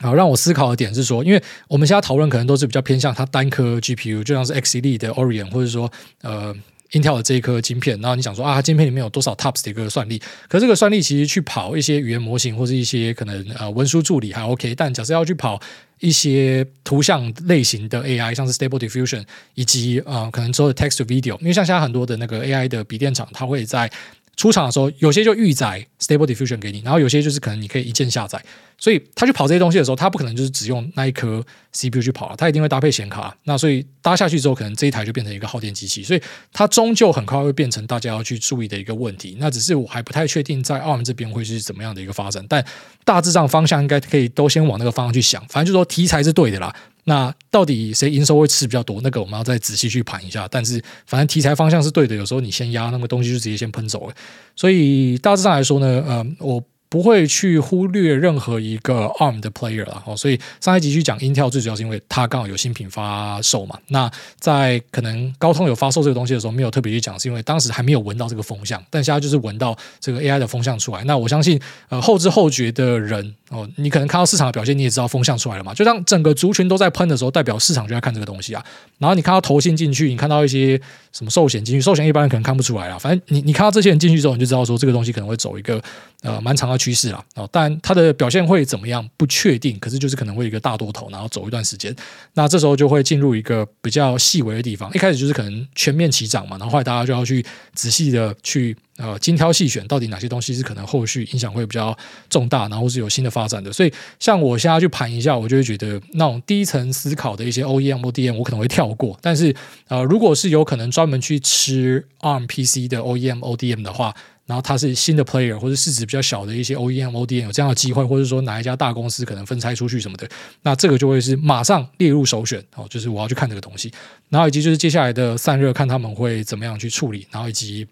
[0.00, 5.90] 啊让我思考的点是说，因为我们现在讨论可能都是比较偏向它单颗 GPU，就像是 X Elite 的 Orion，或者说
[6.22, 6.54] 呃
[6.92, 10.20] Intel 的这一颗晶片，然后你想说啊，它晶片里面有多少 TOPS 的一个算力？
[10.48, 15.60] 可这个算力其实去跑一些语言模型或者一些可能呃文书助理还 OK，但假设要去跑。
[15.98, 23.90] 一些图像类型的 AI，像是 Stable Diffusion，以及、呃，可能之后的 Text to Video，因为像现在很多的那个 AI 的笔电厂，它会在
[24.36, 28.38] 出厂的时候，有些就预载 Stable Diffusion 给你，然后有些就是可能你可以一键下载。
[28.78, 33.34] 所以他去跑这些东西的时候，他不可能就是只用那一颗 CPU 去跑了，他一定会搭配显卡。
[33.44, 36.02] 那所以搭下去之后，可能这一台就变成一个耗电机器。
[36.02, 36.20] 所以
[36.52, 39.36] 它终究很快会变成大家要去注意的一个问题。
[39.40, 42.62] 那只是我还不太确定在 ARM 这边会是怎么样的一个发展，但
[43.04, 45.40] 大致上方向应该可以都先往那个方向去想。
[45.48, 46.74] 反正就说题材是对的啦。
[47.04, 49.00] 那到底谁营收会吃比较多？
[49.00, 50.46] 那个我们要再仔细去盘一下。
[50.50, 54.14] 但是反正题材方向是对的，有时候你先压那个东西就直接先喷走了。
[54.54, 56.62] 所以大致上来说呢，呃，我。
[56.88, 63.78] 不会去忽略任何一个 ARM 的 player 了，所以上一集去讲 Intel 最主要是因为它刚好有新品发售嘛。
[63.88, 71.02] 那在可能高通有发售这个东西的时候，没有特别去讲，是因为当时还没有闻到这个风向，但现在就是闻到这个 AI 的风向出来。
[71.04, 75.72] 那我相信，呃，后知后觉的人哦，你可能看到市场的表现，你也知道风向出来了嘛。
[75.72, 78.64] 就当整个族群都在喷的时候，代表市场就在看这个东西啊。
[78.98, 80.80] 然后你看到投信进去，你看到一些
[81.12, 82.98] 什么寿险进去，寿险一般人可能看不出来啊。
[82.98, 85.80] 反正你你看到这些人进去之后，你就知道说这个东西可能会走一个
[86.22, 87.48] 呃蛮长的趋势了哦。
[87.52, 91.94] 但它的表现会怎么样不确定，可是就是可能会一个大多头，然后走一段时间。
[92.34, 94.92] 那这时候就会进入一个比较细微的地方。
[94.92, 101.96] 一开始就是可能全面齐涨嘛，然后后来大家就要去仔细的去呃精挑细选，到底哪些东西是可能后续影响会比较
[102.28, 103.72] 重大，然后是有新的发展的。
[103.72, 109.18] 所以像我现在去盘一下，我就会觉得那种低层思考的一些 OEM、ODM，我可能会跳过。
[109.20, 109.54] 但是
[109.88, 114.14] 呃，如果是有可能专门去吃 ARM PC 的 OEM、ODM 的话，
[114.46, 120.28] 然后它是新的 player 或者市值比较小的一些 OEM、ODM 有这样的机会，或者说哪一家大公司可能分拆出去什么的，
[120.62, 123.92] 那这个就会是马上列入首选哦，就是我要去看这个东西。
[124.28, 127.84] 然后以及就是接下来的散热，看他们会怎么样去处理，然后以及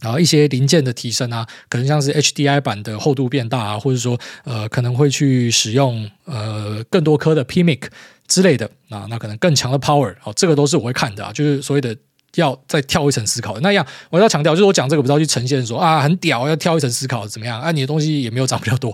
[0.00, 7.82] 然后一些零件的提升啊，可能像是 HDI 版的厚度变大啊，或者说呃可能会去使用呃更多颗的 PMIC
[8.26, 11.96] 之类的啊，那可能更强的 power 哦，这个都是我会看的啊，就是所谓的。
[12.36, 17.70] 要再跳一层思考那样，我要强调，就是我讲这个不是要去呈现说啊很屌，要跳一层思考怎么样啊？
[17.70, 18.92] 你的东西也没有涨比较多，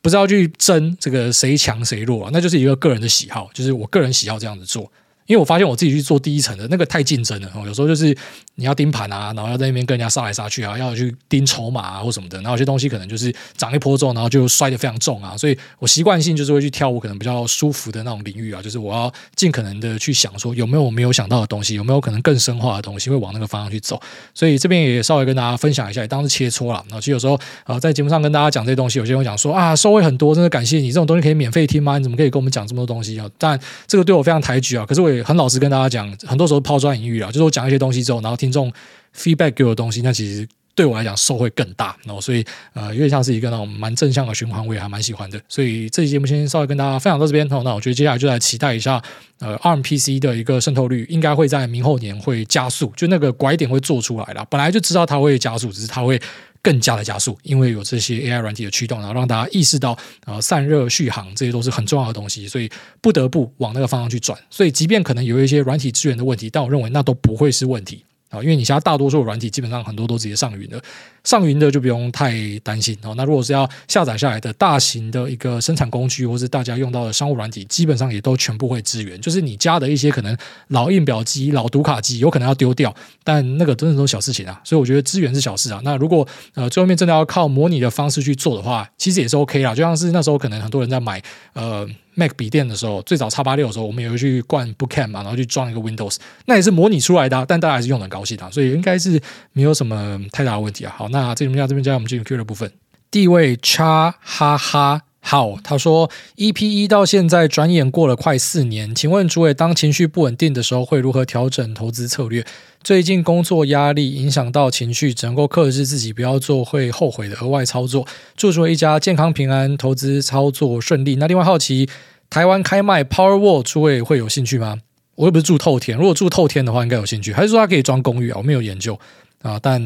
[0.00, 4.88] 不是要去争这个谁强谁弱啊，那就是一个个人的喜好，就是我个人喜好这样子做。
[5.26, 8.16] 因为我发现我自己去做第一层的那个太竞争了，有时候就是
[8.54, 24.00] 你要盯盘啊，然后要在那边跟人家杀来杀去啊，要去盯筹码啊或什么的，然后有些东西可能就是涨一波之后，然后就摔得非常重啊，所以我习惯性就是会去挑我可能比较舒服的那种领域啊，就是我要尽可能的去想说有没有我没有想到的东西，有没有可能更深化的东西会往那个方向去走，
[24.32, 26.84] 所以这边也稍微跟大家分享一下，也当是切磋了。
[26.88, 31.98] 然后其实有时候啊，在节目上跟大家讲这些东西，有些人会讲说啊，收获很多，真的感谢你，这种东西可以免费听吗？
[31.98, 33.28] 你怎么可以跟我们讲这么多东西啊？
[33.38, 36.10] 但这个对我非常抬举啊，可是我也很老实跟大家讲。
[36.26, 38.72] 很多时候抛砖引玉啊，就是我讲一些东西之后，然后听众
[39.16, 41.96] feedback 给我的东西，那其实对我来讲收获更大。
[42.04, 45.40] 然后所以呃，有点像是一个那种蛮正向的循环，我也还蛮喜欢的。
[45.48, 47.46] 所以这期节目先稍微跟大家分享到这边。
[47.48, 49.02] 那我觉得接下来就来期待一下
[49.40, 54.46] 呃 rmpc 的一个渗透率，应该会在明后年会加速，就那个拐点会做出来了。
[54.50, 56.20] 本来就知道它会加速，只是它会。
[56.66, 62.68] 更加的加速，因为有这些 AI 软体的驱动，然后让大家意识到，呃，散热续航这些都是很重要的东西，所以
[63.00, 64.36] 不得不往那个方向去转。
[64.50, 70.82] 所以，即便可能有一些软体资源的问题，但我认为那都不会是问题啊，因为你现在大多数软体基本上很多都直接上云了，
[71.26, 73.12] 上云的就不用太担心哦。
[73.16, 79.20] 那如果是要下载下来的大型的一个生产工具，或是大家用到的商务软体，基本上也都全部会支援。
[79.20, 80.34] 就是你家的一些可能
[80.68, 84.60] 老印表机、老读卡机，有可能要丢掉，但那个真的都是小事情啊。
[84.62, 85.80] 所以我觉得支援是小事啊。
[85.82, 89.74] 那如果呃最后面真的要靠模拟的方式去做的话，其实也是 OK 啦。
[89.74, 91.20] 就像是那时候可能很多人在买
[91.54, 91.86] 呃。
[92.18, 99.20] Mac 笔电的时候，最早叉八六的时候，我们也会去灌 Boot Camp 嘛，然后去装一个 Windows，那也是模拟出来的，但大家还是用的很高兴的，所以应该是
[99.52, 100.94] 没有什么太大的问题啊。
[100.96, 102.70] 好，那那这边讲这边加，我们进入 Q 的部分。
[103.10, 112.44] 第一位 Cha 哈哈好，他说 EP1 到现在转眼过了快四年，请问诸位，当情绪不稳定的时候，会如何调整投资策略？
[112.84, 118.06] 最近工作压力影响到情绪，只能够克制自己，不要做会后悔的额外操作。
[118.36, 121.16] 祝诸位一家健康平安，投资操作顺利。
[121.16, 121.88] 那另外好奇，
[122.28, 124.78] 台湾开卖 Powerwall，诸位会有兴趣吗？
[125.16, 127.32] 我又不是住透天，如果住透天的话，应该有兴趣。
[127.32, 128.34] 还是说它可以装公寓啊？
[128.36, 129.00] 我没有研究
[129.42, 129.80] 啊，但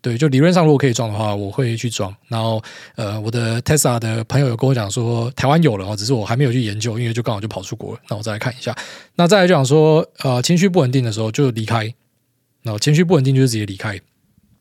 [0.00, 2.14] 对，就理论上如果可以装的话，我会去装。
[2.28, 2.62] 然后
[2.96, 8.00] 呃，我的 Tesla 的朋友有跟我讲说，台湾有了，只是我还没有去研究，因为就刚好就跑出国了。
[8.08, 8.74] 那我再来看一下。
[9.16, 11.92] 那再来就讲说，呃，情绪不稳定的时候就离开。
[12.62, 14.00] 那情绪不稳定就是直接离开。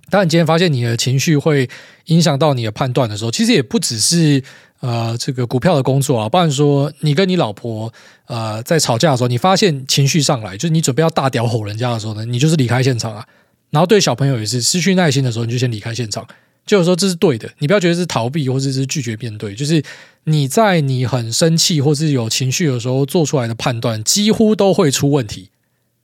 [0.10, 1.69] 当你今天发现你的情绪会
[2.06, 4.43] 影响到你的判断的时候，其实也不只是
[4.82, 6.27] 呃这个股票的工作啊。
[6.27, 7.91] 不然说你跟你老婆
[8.25, 13.25] 呃在吵架的时候，你发现情绪上来，就是你准备要大屌吼人家的时候呢，你就是离开现场啊。
[13.71, 16.27] 然后对小朋友也是失去耐心的时候，你就先离开现场。
[16.63, 19.81] 就有时候这是对的，你不要觉得是逃避或者是拒绝面对，就是
[20.25, 25.49] 你在你很生气或是有情绪的时候做出来的判断，几乎都会出问题，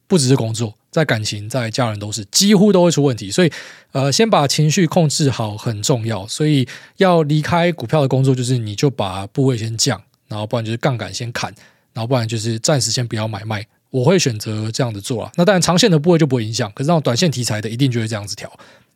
[0.08, 0.74] 不只是工作。
[0.90, 3.52] 在感情，在家人都是几乎都会出问题，所以
[3.92, 6.26] 呃，先把情绪控制好很重要。
[6.26, 11.54] 所以要离开股票的工作，就是你就把部位先降，然后不然就是杠杆先砍，
[11.94, 13.64] 然后不然就是暂时先不要买卖。
[13.90, 15.32] 我会选择这样子做啊。
[15.36, 18.52] 那当然，长线的部位就不会影响，可是那种短线题材的一定就会这样子调，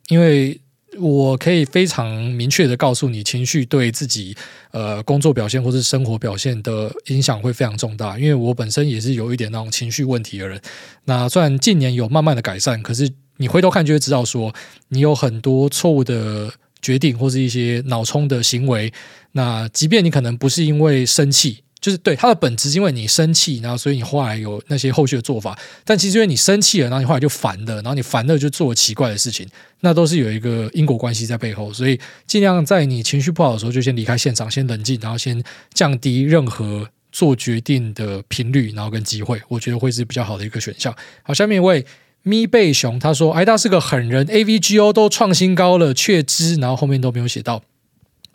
[0.08, 0.58] 因为。
[1.00, 4.36] 我可以非常明确的告诉你，情绪对自己
[4.72, 8.18] 呃工作表现或是生活表现的影响会非常重大。
[8.18, 10.60] 因为我本身也是有一点那种情绪问题的人。
[11.06, 14.54] 那虽然近年有慢慢的改善，可是你回头看就会知道说，
[14.88, 16.52] 你有很多错误的
[16.82, 18.92] 决定或是一些脑冲的行为。
[19.32, 21.61] 那即便你可能不是因为生气。
[21.82, 25.58] 就是对它的本质，因为你生气，然后所以你后来有那些后续的做法。
[25.84, 29.46] 但其实因为你生气了，然后你后来就烦了，然后你烦了就做了奇怪的事情，
[29.80, 31.72] 那都是有一个因果关系在背后。
[31.72, 35.42] 所以尽量在你情绪不好的时候就先离开现场，先冷静，然后先
[35.74, 40.94] 降低任何做决定的频率，然后跟机会，我觉得会是比较好的一个选项。
[41.24, 41.84] 好，下面一位
[42.22, 47.62] 咪贝熊他说：“癌大是个狠人，AVGO 都创新高了，却知，然后后面都没有写到。”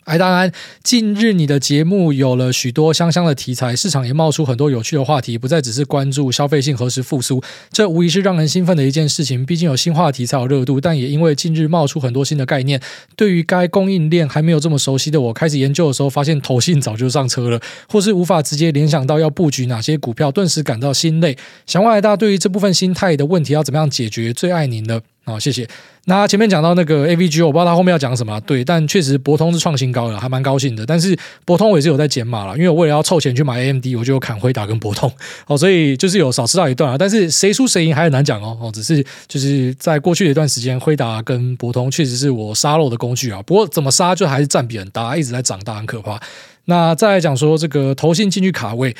[0.08, 0.50] 哎，当然，
[0.82, 9.44] 近日你的节目有了许多香香的题材，市场也冒出很多有趣的话题，不再只是关注消费性何时复苏，这无疑是让人兴奋的一件事情。
[9.44, 12.80] 毕竟有新话题才有热度，但也因为近日冒出很多新的概念，
[13.16, 21.36] 对于该供应链还没有这么熟悉的我，开始研究的时候，发现投信早就上车了，或是无法直接联想到要布局哪些股票，顿时感到心累。
[21.66, 24.32] 想问癌大，对于这部分心态的问题要怎么样解决？
[24.32, 25.02] 最爱您了。
[25.28, 25.68] 好，谢谢。
[26.06, 28.40] 那前面讲到那个 AVG，我不知道他后面要讲什么。
[28.46, 30.86] 对，但确实博通是创新高了，还蛮高兴的。
[30.86, 31.14] 但是
[31.44, 35.12] 博通我也是有在减码了，因为我为了要凑钱去买 AMD，我就砍辉达跟博通。
[35.46, 36.96] 哦，所以就是有少吃到一段啊。
[36.96, 38.56] 但是谁输谁赢还很难讲哦。
[38.58, 43.42] 哦，只是就是在过去的一段时间，辉达跟博通确实是我杀肉的工具啊。
[43.42, 46.18] 不过怎么杀，就还是占比很大，一直在长大，很可怕。
[46.64, 48.96] 那再来讲说这个投信进去卡位。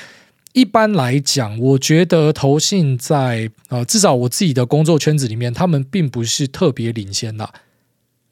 [0.53, 7.53] 一般来讲，我觉得投信在呃，至少我自己的工作圈子里面，他们并不是特别领先的。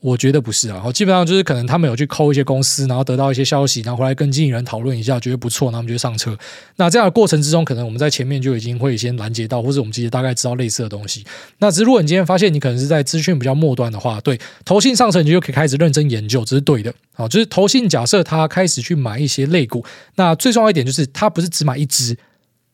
[0.06, 6.38] 我觉得不是啊，基本上就是可能他们有去抠一些公司，然后得到一些消息，然后回来跟经纪人讨论一下，觉得不错，然后我们就上车。
[6.76, 11.24] 那这样的过程之中，可能我们在前面就已经会先拦截到，或者我们其实大概知道类似的东西。
[11.58, 16.94] 那只是如果你今天发现你可能是在资讯比较末端的话，对，投信上车你就可以开始认真研究，这是对的。
[17.12, 22.16] 好，就是投信假设他开始去买一些类股，那最重要一点就是他不是只买一支，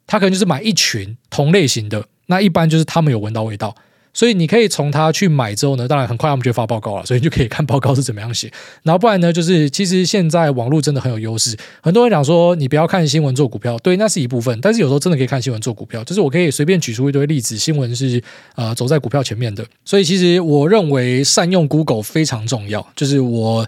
[0.06, 2.04] 他可能就是买一群同类型的。
[2.26, 3.74] 那一般就是他们有闻到味道。
[4.14, 8.52] 所以你可以从他去买之后呢，当然很快他们就发报告了，所以你就可以看报告是怎么样写。
[8.82, 11.56] 然后不然呢，就是其实现在网络真的很有优势。
[11.80, 14.58] 很多人讲说你不要看新闻做股票，对，那是一部分。
[14.60, 18.22] 但是有时候真的可以看新闻做股票，就是我可以随便举出一堆例子，新闻是
[18.54, 19.64] 呃走在股票前面的。
[19.84, 22.86] 所以其实我认为善用 Google 非常重要。
[22.94, 23.66] 就是我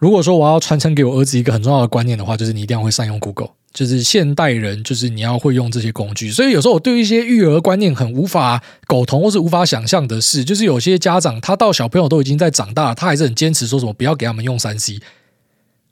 [0.00, 3.50] 如果说我要传承给我儿子一个很重要的观念的话，就是你一定要会善用 Google。
[3.72, 14.98] 就是现代人，就是你要会用这些工具，所以有时候我对一些育儿观念很无法苟同，或是无法想象的事，就是有些家长他到小朋友都已经在长大了，他还是很坚持说什么不要给他们用三 C，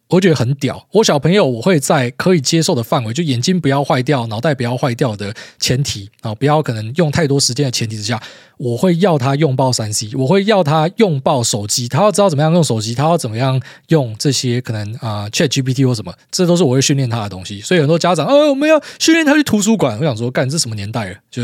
[0.08, 0.88] 我觉得很屌。
[0.94, 8.20] 我小朋友我会在可以接受的范围，就眼睛不要坏掉，脑袋不要坏掉的前提啊，不要可能用太多时间的前提之下，
[8.58, 17.60] 我会要他拥抱三 C，我会要他拥抱手机，他要知道怎么样用手机，他要怎么样用这些可能啊、ChatGPT 或什么，这都是我会训练他的东西。
[17.60, 19.96] 所以很多家长，呃，我们要训练他去图书馆。
[19.98, 21.16] 我想说，干，这什么年代了？
[21.30, 21.42] 就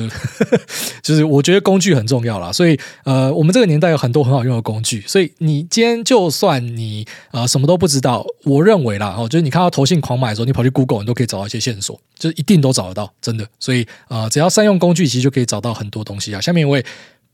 [1.02, 2.52] 就是我觉得工具很重要啦。
[2.52, 5.02] 所以呃，我们这个年代有很多很好用的工具。
[5.06, 13.46] 所以你今天就算你呃什么都不知道，我认为啦，哦，就是你看到投信狂买的时候，你跑去 Google，你都可以找到一些线索，就是一定都找得到，真的。
[13.60, 16.40] 所以呃，只要善用工具，其实就可以找到很多东西啊。
[16.40, 16.84] 下面一位。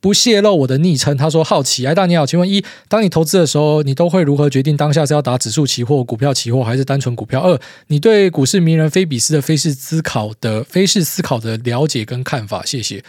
[0.01, 7.41] 不泄露我的昵称，他说好奇，哎，大你好，请问一，当你投资的时候，你都会如何决定当下是要打指数期货、股票期货，还是单纯股票？
[7.41, 12.65] 二，你对股市名人菲比斯的菲氏思考的菲氏思考的了解跟看法？
[12.65, 13.05] 谢谢。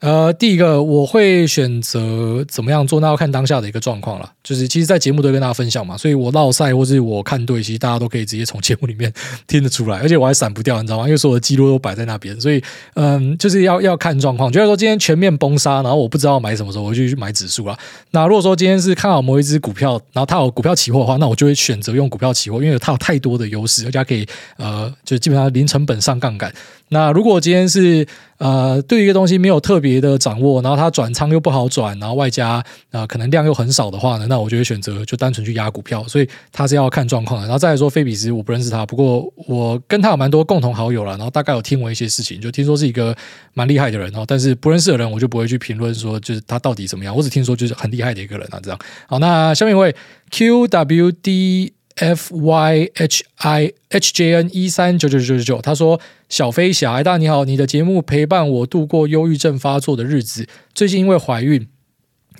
[0.00, 4.32] 呃，第一个我会选择怎么样做，那要看当下的一个状况了。
[4.42, 9.12] 就是其实，在节目都跟大家分享嘛，所以我落赛或是我看对，其实大家都可以直接从节目里面
[9.46, 11.04] 听得出来，而且我还闪不掉，你知道吗？
[11.04, 12.62] 因为所有的记录都摆在那边，所以
[12.94, 14.50] 嗯，就是要要看状况。
[14.50, 17.78] 就是说今天全面崩杀，然后我不知道买什么时候，我就去买指数了。
[18.12, 24.26] 那如果说今天是看好某一只股票，然后它有股票期货的话，那我就会选择用股票期货，因为它有太多的优势，而且可以
[24.56, 26.50] 呃，就基本上零成本上杠杆。
[26.88, 28.04] 那如果今天是
[28.40, 37.46] 呃，对一个东西没有特别的掌握，然后它转仓又不好转，然后外加啊、可能量又很少的话呢，那我就会选择就单纯去压股票，所以它是要看状况的。
[37.46, 43.14] 然后再来说，菲比斯我不认识他，不过我跟他有蛮多共同好友了，然后大概有听过一些事情，就听说是一个
[43.52, 44.24] 蛮厉害的人哦。
[44.26, 47.14] 但是不认识的人，我就不会去评论说就是他到底怎么样。
[47.14, 48.78] 我只听说就是很厉害的一个人啊，这样。
[49.06, 49.94] 好，那下面一位
[50.30, 51.72] QWD。
[52.00, 61.68] F Y H I H J N 一三九九九九九，他说：“小飞侠，哎大你好，你的节目陪伴我度过忧郁症发作的日子，最近因为怀孕。”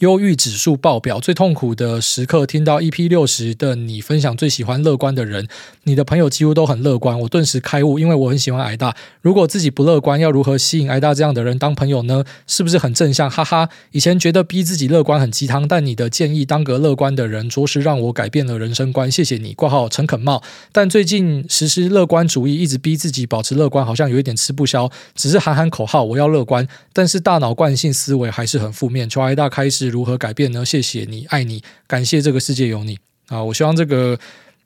[0.00, 5.46] 忧郁指数爆表，最痛苦的时刻，听到 EP 六十的你分享最喜欢乐观的人，
[5.84, 8.96] 你的朋友几乎都很乐观，我顿时开悟，因为我很喜欢挨大。
[9.20, 12.24] 如果自己不乐观，要如何吸引挨大这样的人当朋友呢？
[12.46, 13.30] 是不是很正向？
[13.30, 19.10] 哈哈，以前觉得逼自己乐观很鸡汤，但你的建议当个乐观的人，着实让我改变了人生观。
[19.10, 20.42] 谢谢你，挂号陈肯茂。
[20.72, 24.90] 但最近实施乐观主义，一直逼自己保持乐观，好像有一点吃不消。
[25.14, 29.06] 只是喊喊口号，我要乐观，但是大脑惯性思维还是很负面。
[29.06, 29.89] 求挨大开始。
[29.90, 30.64] 如何改变呢？
[30.64, 33.42] 谢谢你，爱你，感谢这个世界有你啊！
[33.42, 34.18] 我希望这个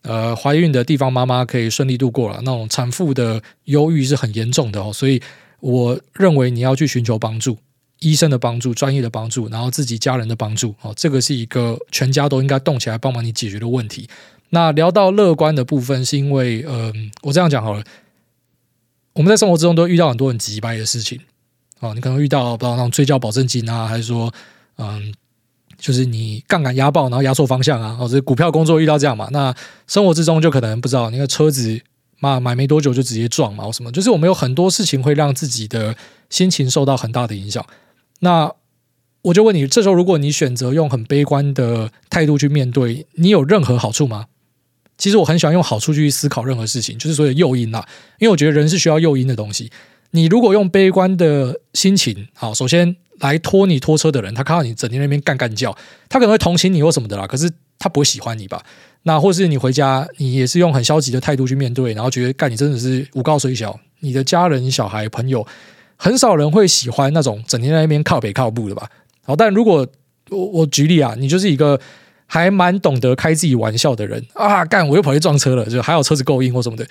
[0.03, 2.39] 呃怀孕的地方妈妈可以顺利度过了。
[2.43, 5.21] 那种产妇的忧郁是很严重的哦，所以
[5.59, 7.57] 我认为你要去寻求帮助，
[7.99, 10.93] 医生的帮助、专业的帮助，然后自己家人的帮助哦。
[10.95, 14.07] 这个是一个全家都应该动起来帮忙你解决的问题。
[14.49, 17.83] 那聊到乐观的部分，是因为嗯、我这样讲好了，
[19.13, 21.19] 我们在生活之中都遇到很多很机掰的事情
[21.79, 24.31] 哦，你可能遇到不知道那种追缴保证金啊，还是说
[24.77, 25.13] 嗯。
[25.77, 27.97] 就是你杠杆压爆，然后压错方向啊！
[27.99, 29.27] 哦，者股票工作遇到这样嘛？
[29.31, 29.53] 那
[29.87, 31.79] 生活之中就可能不知道，那个车子
[32.19, 33.91] 嘛买没多久就直接撞嘛，什么？
[33.91, 35.93] 就是我们有很多事情会让自己的
[36.29, 37.63] 心情受到很大的影响。
[38.21, 38.49] 那
[39.23, 44.27] 我就问你，这时候如果你选择用很悲观的态度去面对，你有任何好处吗？
[44.97, 47.85] 其实我很喜欢用好处去思考任何事情，就是所谓诱因啦，
[48.17, 49.69] 因为我觉得人是需要诱因的东西。
[50.11, 52.95] 你如果用悲观的心情，好，首先。
[53.21, 55.73] 来拖你拖车的人，他看到你整天那边干干叫，
[56.09, 57.49] 他可能会同情你或什么的啦，可是
[57.79, 58.61] 他不会喜欢你吧？
[59.03, 65.47] 那或是你回家，你也是用很消极的态度去面对，然后觉得干你真的是无告水小，你的家人、小孩、朋友，
[65.95, 68.89] 很少人会喜欢那种整天在那边靠北靠步的吧？
[69.23, 69.87] 好，但如果
[70.29, 71.79] 我我举例啊，你就是一个
[72.25, 76.85] 还蛮懂得开自己玩笑的人啊，干我又跑去撞车了，就还好车子够硬或什么的。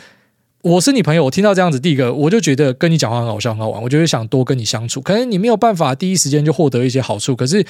[0.65, 4.99] 我是你朋友，我听到这样子，第一个我就觉得跟你讲话很好笑、很好玩，我就会想多跟你相处。
[4.99, 7.63] 可能你没有办法第一时间就获得一些好处，可是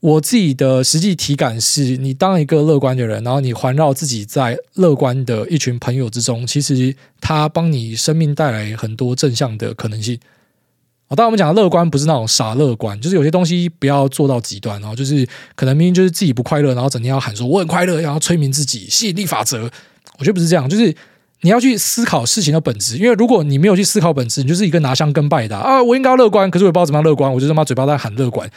[0.00, 10.18] 我自己的实际体感是，你当一个乐观的人，然后你环绕自己在乐观的一群朋友之中，其实他帮你生命带来很多正向的可能性。
[11.08, 19.70] 哦，当然我们讲的乐观不是那种傻乐观，就是有些东西不要做到极端，然后就是可能明明就是自己不快乐，然后整天要喊说我很快乐，然后催眠自己吸引力法则，
[20.18, 20.96] 我觉得不是这样，就是。
[21.42, 25.82] 你要去思考事情的本质，因为如果你没有去思考本质，你就是一个拿香跟拜的啊！
[25.82, 28.48] 我应该乐观，可是我也不知道怎么样乐观，我就他妈嘴巴在喊乐观。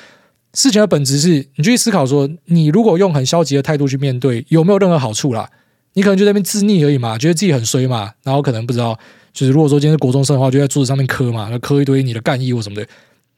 [0.54, 5.50] 事情的本质是你去思考说，你如果用很消极的态度去面对，有没有任何好处啦？
[5.94, 8.98] 你可能就在那边自溺而已嘛，觉得自己很衰嘛，然后可能不知道，
[9.34, 12.88] 就是如果说今天是国中生的话，就在桌子上面磕嘛，那磕一堆你的干意或什么的，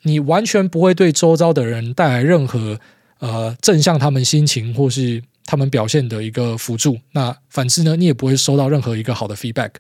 [0.04, 2.78] 你完全不会对周遭的人带来任何
[3.20, 5.24] 呃正向他们心情或是。
[5.48, 9.72] 他们表现的一个辅助，那反之呢，你也不会收到任何一个好的 feedback，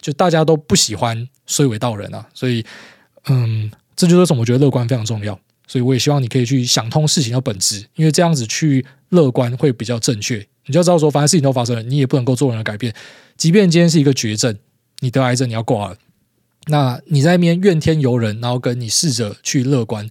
[0.00, 2.62] 就大家都不喜欢衰尾道人啊，所以，
[3.28, 10.44] 嗯，这就是什么我觉得乐观非常重要，所以我也希望你可以去想通事情的本质，因为这样子去乐观会比较正确。
[10.66, 12.92] 你就要知道说，反正事情都发生了，你也不能够做任何改变，
[13.36, 14.58] 即便今天是一个绝症，
[14.98, 15.96] 你得癌症你要挂了，
[16.66, 20.08] 那你在那边怨天尤人，然后跟你试着去乐观。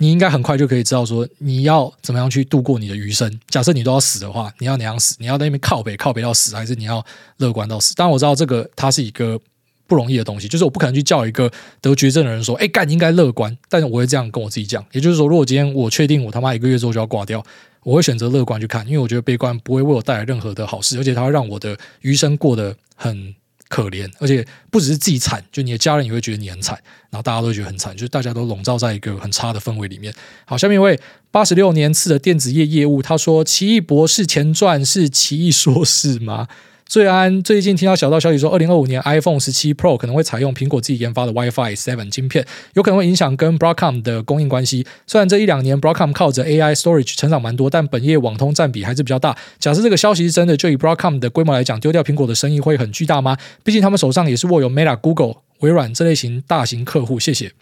[0.00, 3.40] 你应该很快就可以知道说你要怎么样去度过你的余生。
[3.48, 5.16] 假设你都要死的话，你要哪样死？
[5.18, 7.04] 你要在那边靠北靠北到死，还是你要
[7.38, 7.94] 乐观到死？
[7.94, 9.38] 当然我知道这个它是一个
[9.86, 17.44] 不容易的东西，就是我不可能去叫一个得绝症的人说：“哎，干，应该乐观。”但是我会这样跟我自己讲，也就是说，如果今天我确定我他妈一个月之后就要挂掉，
[17.82, 23.34] 我会选择乐观去看，因为我觉得悲观不会为我带来任何的好事，而且它会让我的余生过得很。
[23.68, 26.76] 可怜，而且不只是自己惨，就你的家人也会觉得你很惨，
[27.10, 30.12] 然后大家都觉得很惨，就是大家都笼罩在一个很差的氛围里面。
[30.44, 30.98] 好，下面一位
[31.30, 36.48] 八十六年次的电子业业务，他说：“奇异博士前传是奇异说是吗？”
[36.88, 44.86] 最安最近听到小道消息说，二零二五年 iPhone 十七 Pro 可能会采用苹果自己研发的 WiFi Seven 晶片，有可能会影响跟 Broadcom 的供应关系。
[45.06, 49.36] 虽然这一两年 Broadcom 靠着 AI Storage 成长蛮多，但本业网通占比还是比较大。
[49.58, 53.36] 假设这个消息是真的，就以 Broadcom 的规模来讲，丢掉苹果的生意会很巨大吗？
[53.62, 57.20] 毕竟他们手上也是握有 Meta、Google、微软这类型大型客户。
[57.20, 57.52] 谢谢。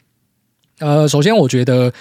[0.78, 1.92] 呃，首先我觉得，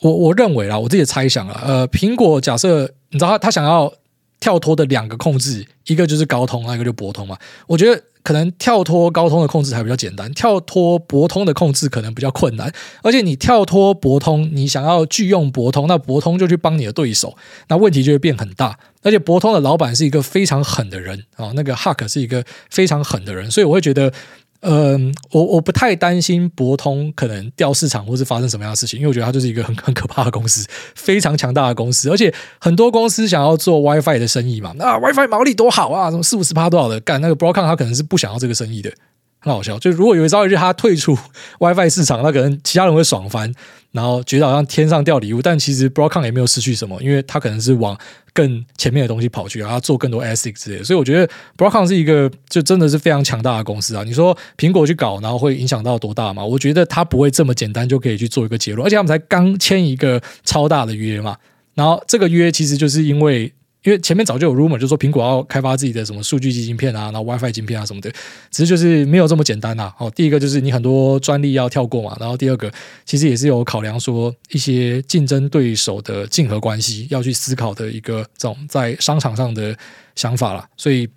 [0.00, 3.94] 我我认为啦，我自己的猜想啊，呃，苹果假设你知道他他想要。
[4.40, 7.36] 跳脱的两个控制，一个就是高通，那一个就博通嘛。
[7.66, 12.72] 我觉得可能跳脱高通的控制还比较简单，跳脱博通的控制可能比较困难。
[13.02, 17.36] 而且你跳脱博通，你想要拒用博通，那博通就去帮你的对手，
[17.68, 18.78] 那问题就会变很大。
[19.02, 24.12] 而且博通的老板是一个非常狠的人啊，那个 Huck 是一个非常狠的人，所以我会觉得。
[24.60, 38.92] 嗯，我我不太担心博通可能掉市场或是发生什么样的事情，因为我觉得它就是一个很很可怕的公司，非常强大的公司，而且很多公司想要做 WiFi 的生意嘛，那、啊、WiFi 毛利多好啊，什么四五十趴多少的干，那个 Broadcom 他可能是不想要这个生意的。
[39.40, 41.16] 很好笑，就如果有一朝一日他退出
[41.60, 43.54] WiFi 市场，那可能其他人会爽翻，
[43.92, 45.40] 然后觉得好像天上掉礼物。
[45.40, 47.98] 但其实 Broadcom 也没有失去什么，因为他可能是往
[48.32, 50.84] 更前面的东西跑去，然后做更多 ASIC 之类的。
[50.84, 54.02] 所以我觉得 Broadcom 是一个就真的是非常强大的公司啊。
[54.04, 56.44] 你说苹果去搞，然后会影响到多大嘛？
[56.44, 58.86] 我觉得他不会这么简单就可以去做一个结论。
[58.86, 61.36] 而且他们才刚签一个超大的约嘛，
[61.74, 63.52] 然后这个约其实就是因为。
[63.84, 68.10] 因为前面早就有 rumor，就说苹果要开发自己的什么数据晶片啊，然后 WiFi 晶片啊什么的，
[68.50, 69.92] 只是就是没有这么简单呐。
[69.98, 72.70] 哦，第一个就是你很多专利要跳过嘛，然后第二个
[73.06, 79.74] 其实也是有考量说一些竞争对手的竞合关系要去思考的一个这种在商场上的
[80.16, 80.68] 想法啦。
[80.76, 81.08] 所以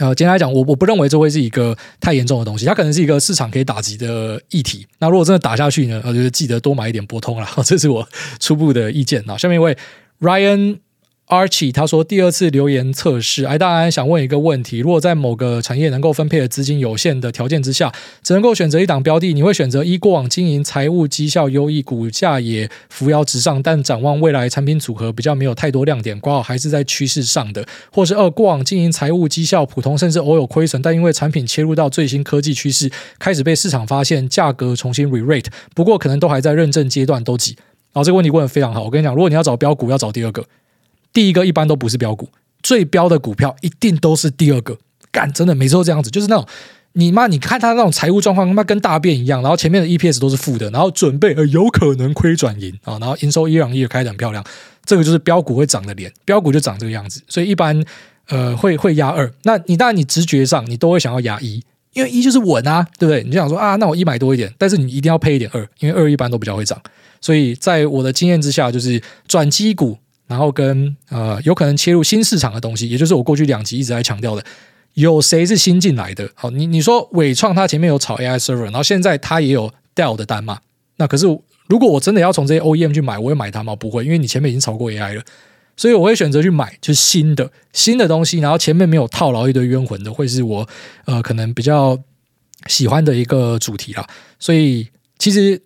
[0.00, 4.86] 呃，简单来讲，我我不认为这会是一个太严重的东西，它可能是一个市场可以打击的议题。
[4.98, 8.06] 那如果真的打下去呢，我觉得记得多买一点博通啦， 这是我
[8.40, 9.38] 初步的意见啊。
[9.38, 9.76] 下面一位
[10.20, 10.78] Ryan。
[11.32, 17.90] R 奇他说：“第二次留言测试，哎，大安想问一个问题：如果在某个产业能够分配的资金有限的条件之下，
[18.22, 37.56] 只能够选择一档标的，你会选择一过往经营财务绩效优异，股价也扶摇直上，但展望未来产品组合比较没有太多亮点，挂号还是在趋势上的；或是二过往经营财务绩效普通，甚至偶有亏损，但因为产品切入到最新科技趋势，开始被市场发现，价格重新 re-rate，不过可能都还在认证阶段，都挤。
[37.94, 40.44] 然后这个问题问得非常好，我跟你讲，如果你要找标股，要找第二个。”
[41.12, 42.28] 第一个一般都不是标股，
[42.62, 44.78] 最标的股票一定都是第二个。
[45.10, 46.46] 干，真的每次都这样子，就是那种
[46.94, 54.42] 你妈，你看他那种财务状况，他妈跟大便一样，然后前面的 EPS 都是负的，然后准备有可能亏转盈啊，然后营收一两亿开得很漂亮，
[54.86, 57.84] 这个就是标股会涨的脸，标股就长这个样子，所以一般
[58.28, 59.30] 呃会会压二。
[59.42, 63.22] 那你当然你直觉上你都会想要压一，因为一就是稳啊，对不对？
[63.22, 66.80] 你就想说啊，那我一买多一点，但是你一定要配一点二，因为二一般都比较会涨。
[67.20, 69.98] 所以在我的经验之下，就是转机股。
[70.32, 74.42] 然后跟呃，有可能切入新市场的东西，也就是我过去两集一直在强调的，
[74.94, 76.26] 有谁是新进来的？
[76.34, 80.60] 好，你你说纬创它前面有炒 AI server，然后现在它也有 Dell 的单嘛？
[80.96, 81.26] 那可是
[81.68, 83.76] 如果我真的要从这些 OEM 去买，我会买它吗？
[83.76, 85.22] 不会，因为你前面已经炒过 AI 了，
[85.76, 90.66] 所以我会选择去买就是新的新的东西，然后前面没有套牢一堆冤魂的，会是我
[91.04, 92.02] 呃可能比较
[92.68, 94.08] 喜欢的一个主题啦。
[94.38, 95.60] 所以其实。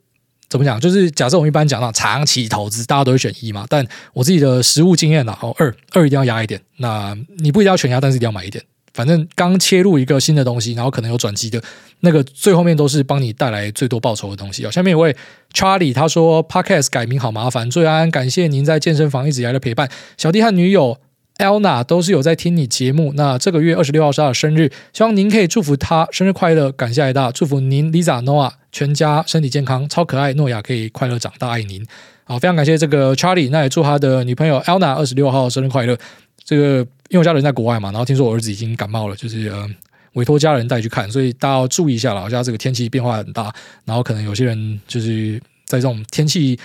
[0.48, 0.80] 怎么讲？
[0.80, 3.66] 就是假设我们一般讲到长期投资，大家都会选一嘛。
[3.68, 6.60] 但我自己的实务经验呢，哦，二二一定要压一点。
[6.78, 8.64] 那你不一定要全压，但是一定要买一点。
[8.94, 11.62] 反正刚切入一个新的东西，然后可能有转机的
[12.00, 14.64] 那个，最后面都是帮你带来最多报酬的东西。
[14.64, 15.14] 哦下面有位
[15.52, 19.90] Charlie 他说：“Podcast 改名好麻烦。”最安，感谢您在健身房一直以来的陪伴。
[20.16, 20.98] 小弟和女友
[21.38, 23.12] Elna 都是有在听你节目。
[23.14, 26.72] 那这个月二十六号是他的生日，希望您可以祝福他生日快乐。
[26.72, 28.52] 感谢爱大，祝福您 Lisa Noah。
[28.72, 31.82] 全家身体健康，超可爱，诺亚可以快乐长大，爱您。
[32.24, 35.96] 好，非常感谢这个 Charlie，那也祝他的女朋友 Elna 二十六号生日快乐。
[36.44, 36.78] 这个
[37.08, 39.66] 因为我家人在国外嘛，然后听说我儿子已经感冒了，就是呃
[40.12, 42.22] 委托家人带去看，所以大家要注意一下了。
[42.22, 43.52] 我家这个天气变化很大，
[43.84, 46.58] 然后可能有些人就是在这种天气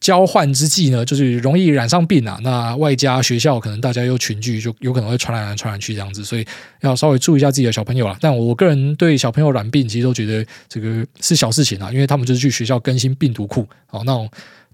[0.00, 2.38] 交换之际呢，就是容易染上病啊。
[2.42, 6.44] 那外加学校可能大家又群聚，就有可能会传染来传染去这样子，所以
[6.80, 8.16] 要稍微注意一下自己的小朋友啦。
[8.20, 14.26] 但我个人对小朋友染病，其实都觉得这个是小事情啊，因为他们就是去学校更新病毒库哦，那种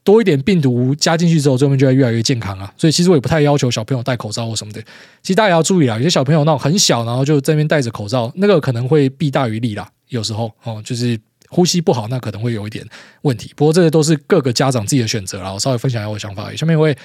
[0.05, 2.73] 多一点病毒加进去之后，这边就会越来越健康啊。
[2.77, 4.81] 所以其实我也不太要求小朋友戴口罩或什么的。
[5.23, 9.89] 其实大家要注意啊，有些小朋友那种很小，然后就在那边戴着口罩，那个可能会弊大于利啦。
[10.09, 11.19] 有时候哦，就是。
[11.49, 12.85] 呼吸不好，那可能会有一点
[13.23, 13.53] 问题。
[13.57, 15.53] 不过这些都是各个家长自己的选择啦。
[15.53, 16.53] 我稍微分享一下我的想法。
[16.55, 16.97] 下面一位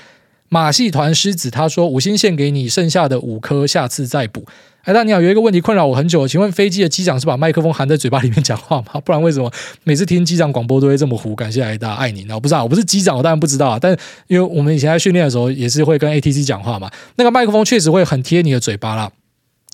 [0.50, 4.46] 马戏团狮子他说：“五星献给你，剩下的五颗下次再补。”
[4.84, 9.00] 哎，大你好，有一个问题困扰我很久，请问飞机的机长是把麦克风含在嘴巴里面讲话吗？
[9.06, 9.50] 不然为什么
[9.84, 11.36] 每次听机长广播都会这么糊？
[11.36, 12.24] 感谢艾大爱你。
[12.24, 13.78] 那我不知道，我不是机长，我当然不知道啊。
[13.80, 19.12] 但因为我们以前在训练的时候也是会跟 ATC 讲话嘛，那个麦克风确实会很贴你的嘴巴啦。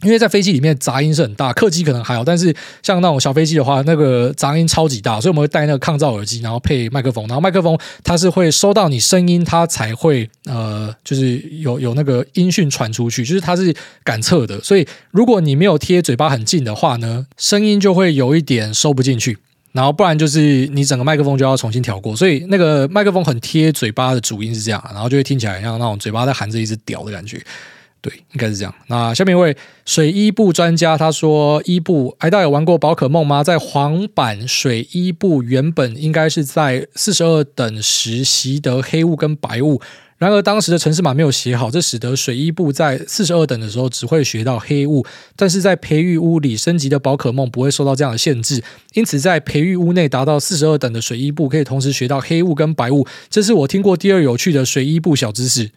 [0.03, 19.39] 因为在飞机里面杂音是很大，客机可能还好，但是像那种小飞机的话，那个杂音超级大，所以我们会戴那个抗噪耳机，然后配麦克风，然后麦克风它是会收到你声音，它才会呃，就是有有那个音讯传出去，就是它是感测的，所以如果你没有贴嘴巴很近的话呢，声音就会有一点收不进去，
[19.71, 27.41] 然后不然就是你整个麦克风就要重新调过，所以那个麦克风很贴嘴巴的主音是这样，然后就会听起来像那种嘴巴在含着一只屌的感觉。
[28.07, 28.73] 对，应该是这样。
[28.87, 29.53] 那下面一位
[29.83, 33.43] 水伊布专家他说：“伊布，哎，大家有玩过宝可梦吗？
[33.43, 39.81] 在黄版水伊布原本应该是在四十二等时习得黑雾跟白雾，
[40.17, 45.05] 然而当时的程式码没有写好，这使得水伊布在四十二等的时候只会学到黑雾，
[45.35, 53.05] 但是在培育屋里升级的宝可梦不会受到这样的限制，因此在培育屋内达到四十二等的水伊布可以同时学到黑雾跟白雾。
[53.29, 55.71] 这是我听过第二有趣的水伊布小知识。”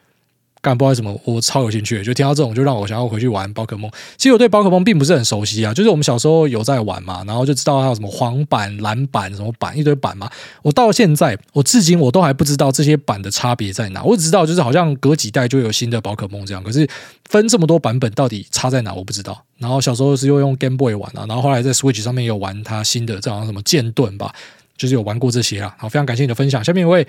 [0.62, 3.90] 干不知道什么，我超有兴趣，就听到这种就让我想要回去玩宝可梦。
[4.18, 10.30] 其实我对宝可梦并不是很熟悉啊，就是我们小时候有在玩嘛，然后就知道它有什么黄版、蓝版、什么版一堆版嘛。
[10.62, 14.02] 我到现在，我至今我都还不知道这些版的差别在哪。
[14.02, 16.86] 我只知道就是好像隔几代就有新的宝可梦这样，可是
[17.30, 19.42] 分这么多版本到底差在哪，我不知道。
[19.56, 24.30] 然后小时候是又用 Game Boy 玩啊，然后后来在 Switch 上面有玩它新的，这好像什么剑盾吧，
[24.76, 25.74] 就是有玩过这些啊。
[25.78, 26.62] 好，非常感谢你的分享。
[26.62, 27.06] 下面一位。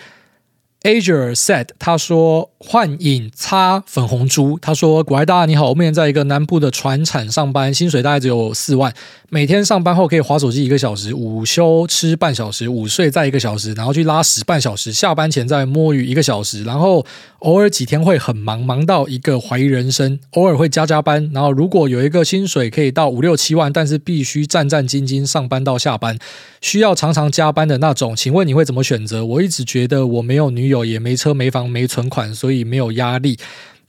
[0.84, 8.92] Ager said，他说幻影擦粉红猪，他说：“古爱大你好，我目前在一个南部的船产上班，薪水大概只有四万，
[9.30, 17.06] 每天上班后可以划手机一个小时，午休吃半小时，午睡再一个小时，然后去拉屎半小时，下班前再摸鱼一个小时，然后
[17.40, 26.18] 偶尔几天会很忙，忙到一个怀疑人生，偶尔会加加班，然后如果有一个薪水可以到五六七万，但是必须战战兢兢上班到下班，
[26.60, 29.24] 需要常常加班的那种，请问你会怎么选择？
[29.24, 33.38] 我一直觉得我没有女。”有也没车没房没存款，所以没有压力。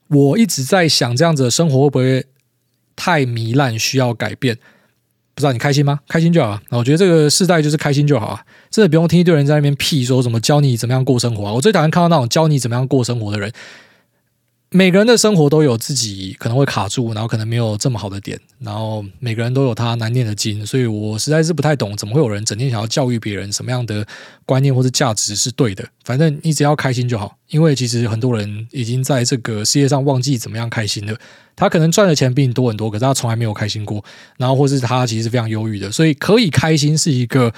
[0.08, 2.26] 我一直在想，这样子的生活会不会
[2.94, 4.58] 太糜烂，需要改变？
[5.34, 6.00] 不知道你开心吗？
[6.06, 6.62] 开心就好啊！
[6.68, 8.44] 我觉得这个世代就是开心就好啊！
[8.70, 11.52] 真的不用听一堆人在那边屁说什么教你怎么样过生活啊！
[11.54, 13.50] 我最讨厌看到那种教你怎么样过生活的人。
[14.74, 24.06] 每个人的生活都有自己可能会卡住，然后可能没有这么好的点，然后每个人都有他难念的经，所以我实在是不太懂，怎么会有人整天想要教育别人什么样的
[24.46, 25.86] 观念或者价值是对的？
[26.04, 31.14] 反正你只要开心就好，因为其实很多人已经在这个世界上忘记怎么样开心了。
[31.54, 34.02] 他可能赚的钱比你多很多，可是他从来没有开心过，
[34.38, 37.52] 然后或是他其实是非常忧郁的，所以可以开心是一个。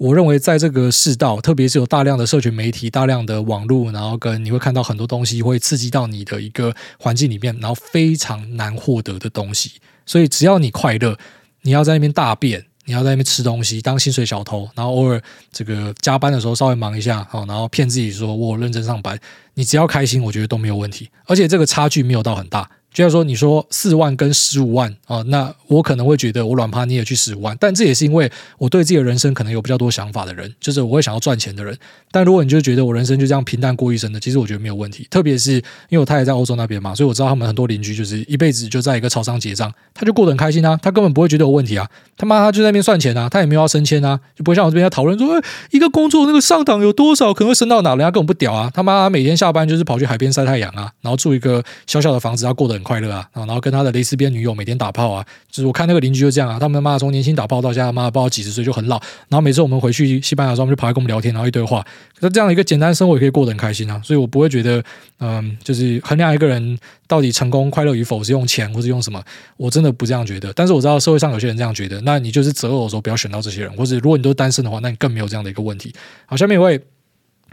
[0.00, 9.72] 我认为，在这个世道，特别是有大量的社群媒体、大量的网络，然后跟你会看到很多东西会刺激到你的一个环境里面，然后非常难获得的东西。
[10.06, 11.18] 所以，只要你快乐，
[11.60, 15.20] 你要在那边大便，你要在那边吃东西，当薪水小偷，然后偶尔
[15.52, 19.20] 这个加班的时候稍微忙一下，好，然后骗自己说我认真上班，
[19.52, 21.10] 你只要开心，我觉得都没有问题。
[21.26, 22.66] 而且这个差距没有到很大。
[22.92, 31.76] 就像说，你说四万跟十五万啊，那我可能会觉得我软趴你也去十五万，但这也是因为我对自己的人生可能有比较多想法的人，就是我会想要赚钱的人。
[32.10, 35.06] 但如果你就觉得我人生就这样平淡过一生的，其实我觉得没有问题。
[35.08, 35.62] 特别是因
[35.92, 41.88] 为我太太在欧洲那边嘛，所以我知道他们很多邻居就是一辈子就在一个超商结账，他就过得很开心啊，他根本不会觉得有问题啊。
[42.16, 48.68] 他妈他就在那边算钱啊，他也没有要升迁啊，就不会像我这边在讨论说，一个工作那个上档有多少，可能会升到哪，人家根本不屌啊。
[48.74, 53.60] 他妈每天下班就是跑去海边晒太阳啊，然后住一个小小的房子，他过得很快乐啊，然后。
[53.60, 61.84] 跟他的蕾丝边女友每天打炮啊，就是我看那个邻居就这样啊，他们妈从年轻打炮到现在妈不知道几十岁就很老，然后每次我们回去西班牙的时候，他们就跑来跟我们聊天，然后一堆话。
[62.20, 64.82] 那这样的一个简单生活也可以过得很开心啊，所以我不会觉得，
[65.18, 69.22] 嗯，就是衡量一个人到底成功快乐与否是用钱或是用什么，
[69.58, 70.50] 我真的不这样觉得。
[70.54, 75.92] 但是我知道社会上有些人这样觉得，那你就是择偶的时候不要选到这些人，或者如果你都单身的话，那你更没有这样的一个问题。
[76.24, 76.80] 好，下面一位。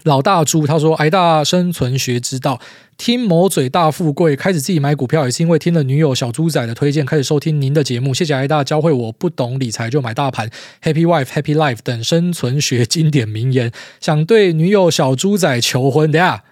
[0.04, 2.62] 老大猪他说：“挨大生存学之道，
[2.98, 8.14] 听某嘴大富贵，开始自己买股票也是因为听了女友小猪仔的推荐，开始收听您的节目。
[8.14, 10.50] 谢谢挨大教会我不懂理财就买大盘
[10.82, 13.72] ，Happy Wife Happy Life 等生存学经典名言。
[14.00, 16.44] 想对女友小猪仔求婚，等下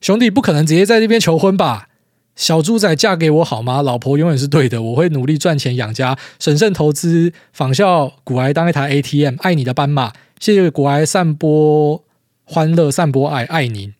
[0.00, 1.88] 兄弟不可能直接在这边求婚吧？
[2.36, 3.80] 小猪仔嫁给我好吗？
[3.82, 10.12] 老婆永远是对的，我会努力赚钱养家，审慎投资，仿效股癌当一台 ATM，爱你的斑马。
[10.38, 12.04] 谢谢股癌散播。”
[12.50, 13.92] 欢乐散播爱，爱您。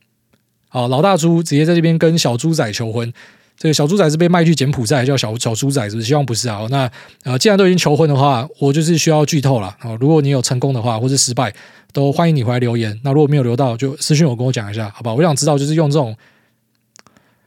[0.71, 3.13] 好，老大猪直接在这边跟小猪仔求婚。
[3.59, 6.09] 这个小猪仔是被卖去柬埔寨，叫小小猪仔，是不是？
[6.09, 6.67] 希望不是啊。
[6.71, 6.91] 那
[7.25, 9.95] 呃，既然都已经求婚的话，我就是需要剧透了啊。
[10.01, 11.53] 如果你有成功的话，或是失败，
[11.93, 12.99] 都欢迎你回来留言。
[13.05, 15.13] 那如果没有留到，就私讯我跟我讲一下，好吧？
[15.13, 16.17] 我想知道，就是用这种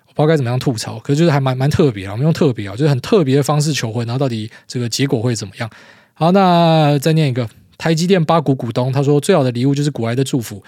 [0.05, 2.11] 我不知道该怎么样吐槽，可是就是还蛮蛮特别啊。
[2.11, 5.67] 我们用特别啊，就是很特别的方式求婚，然后到底这个结果会怎么样？
[6.13, 10.61] 好，那再念一个台积电八股股东，他说最好的礼物就是股癌的祝福。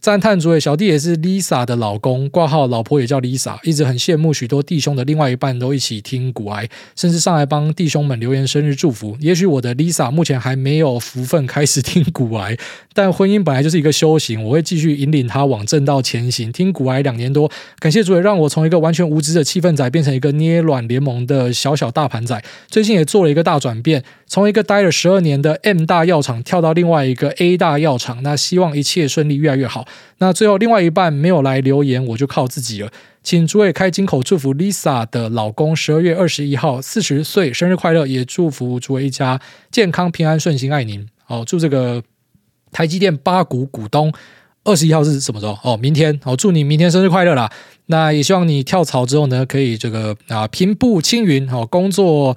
[0.00, 9.14] 赞叹主委小弟也是 Lisa 的老公，挂号老婆也叫 Lisa，一直很羡慕许多弟兄的另外一半都一起听古癌，甚至上来帮弟兄们留言生日祝福。
[9.20, 12.56] 也许我的 Lisa 目前还没有福分开始听古癌，
[12.94, 16.50] 但婚姻本来就是一个修行，我会继续引领他往正道前行。
[16.50, 22.42] 听古癌两年多，感谢主委让我从一个完全无知的气氛仔变成一个捏软联盟的小小大盘仔。
[22.68, 29.86] 最近也做了一个大转变，从一个待了十二年的 M 大药厂跳到另外一个 A 大药厂，那希望一切顺利，越来越好。
[30.18, 32.90] 那最后，另外一半没有来留言，我就靠自己了。
[33.22, 41.06] 请诸位开金口祝福 Lisa 的老公十二月二十一号四十岁生日快乐，也祝福诸位一家健康平安顺心，爱您。
[41.24, 42.02] 好，祝这个
[42.72, 44.12] 台积电八股股东
[44.64, 45.58] 二十一号是什么时候？
[45.62, 46.18] 哦，明天。
[46.22, 47.50] 好，祝你明天生日快乐啦！
[47.86, 52.36] 那也希望你跳槽之后呢，可以这个啊平步青云，好工作。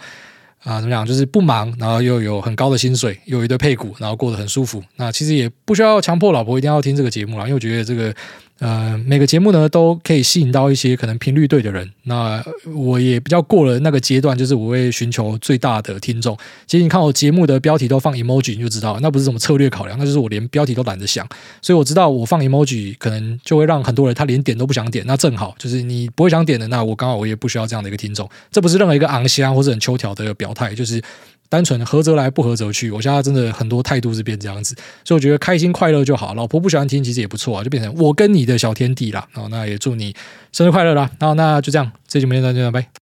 [0.63, 1.05] 啊，怎么讲？
[1.05, 4.81] 就是不忙，然后又有很高的薪水，又有一堆配股，然后过得很舒服。
[4.95, 8.13] 那其实也不需要强迫老婆一定要听这个节目了，因为我觉得这个。
[8.59, 11.91] 呃，每个节目呢都可以吸引到一些可能频率对的人。
[12.03, 12.41] 那
[12.73, 16.37] 我也比较过了那个阶段，就是我会寻求最大的听众。
[16.65, 21.27] 其实你看我节目的标题都放 emoji，你就知道那不是什么策略考量，那就是我连标题都懒得想。
[21.61, 25.03] 所以我知道我放 emoji 可能就会让很多人他连点都不想点。
[25.05, 28.29] 那正好就是你不会想点的，那我刚好我也不需要这样的一个听众。
[28.51, 31.01] 这不是任何一个昂香或者很秋条的表态，就是。
[31.49, 32.89] 单纯合则来，不合则去。
[32.89, 36.33] 我现在真的很多态度是变这样子，所以我觉得开心快乐就好。
[36.33, 39.27] 老婆不喜欢听，其实也不错啊，就变成我跟你的小天地啦。
[39.35, 40.15] 哦那也祝你
[40.51, 41.09] 生日快乐啦。
[41.19, 43.02] 好，那就这样，这期节目就到这里，拜拜。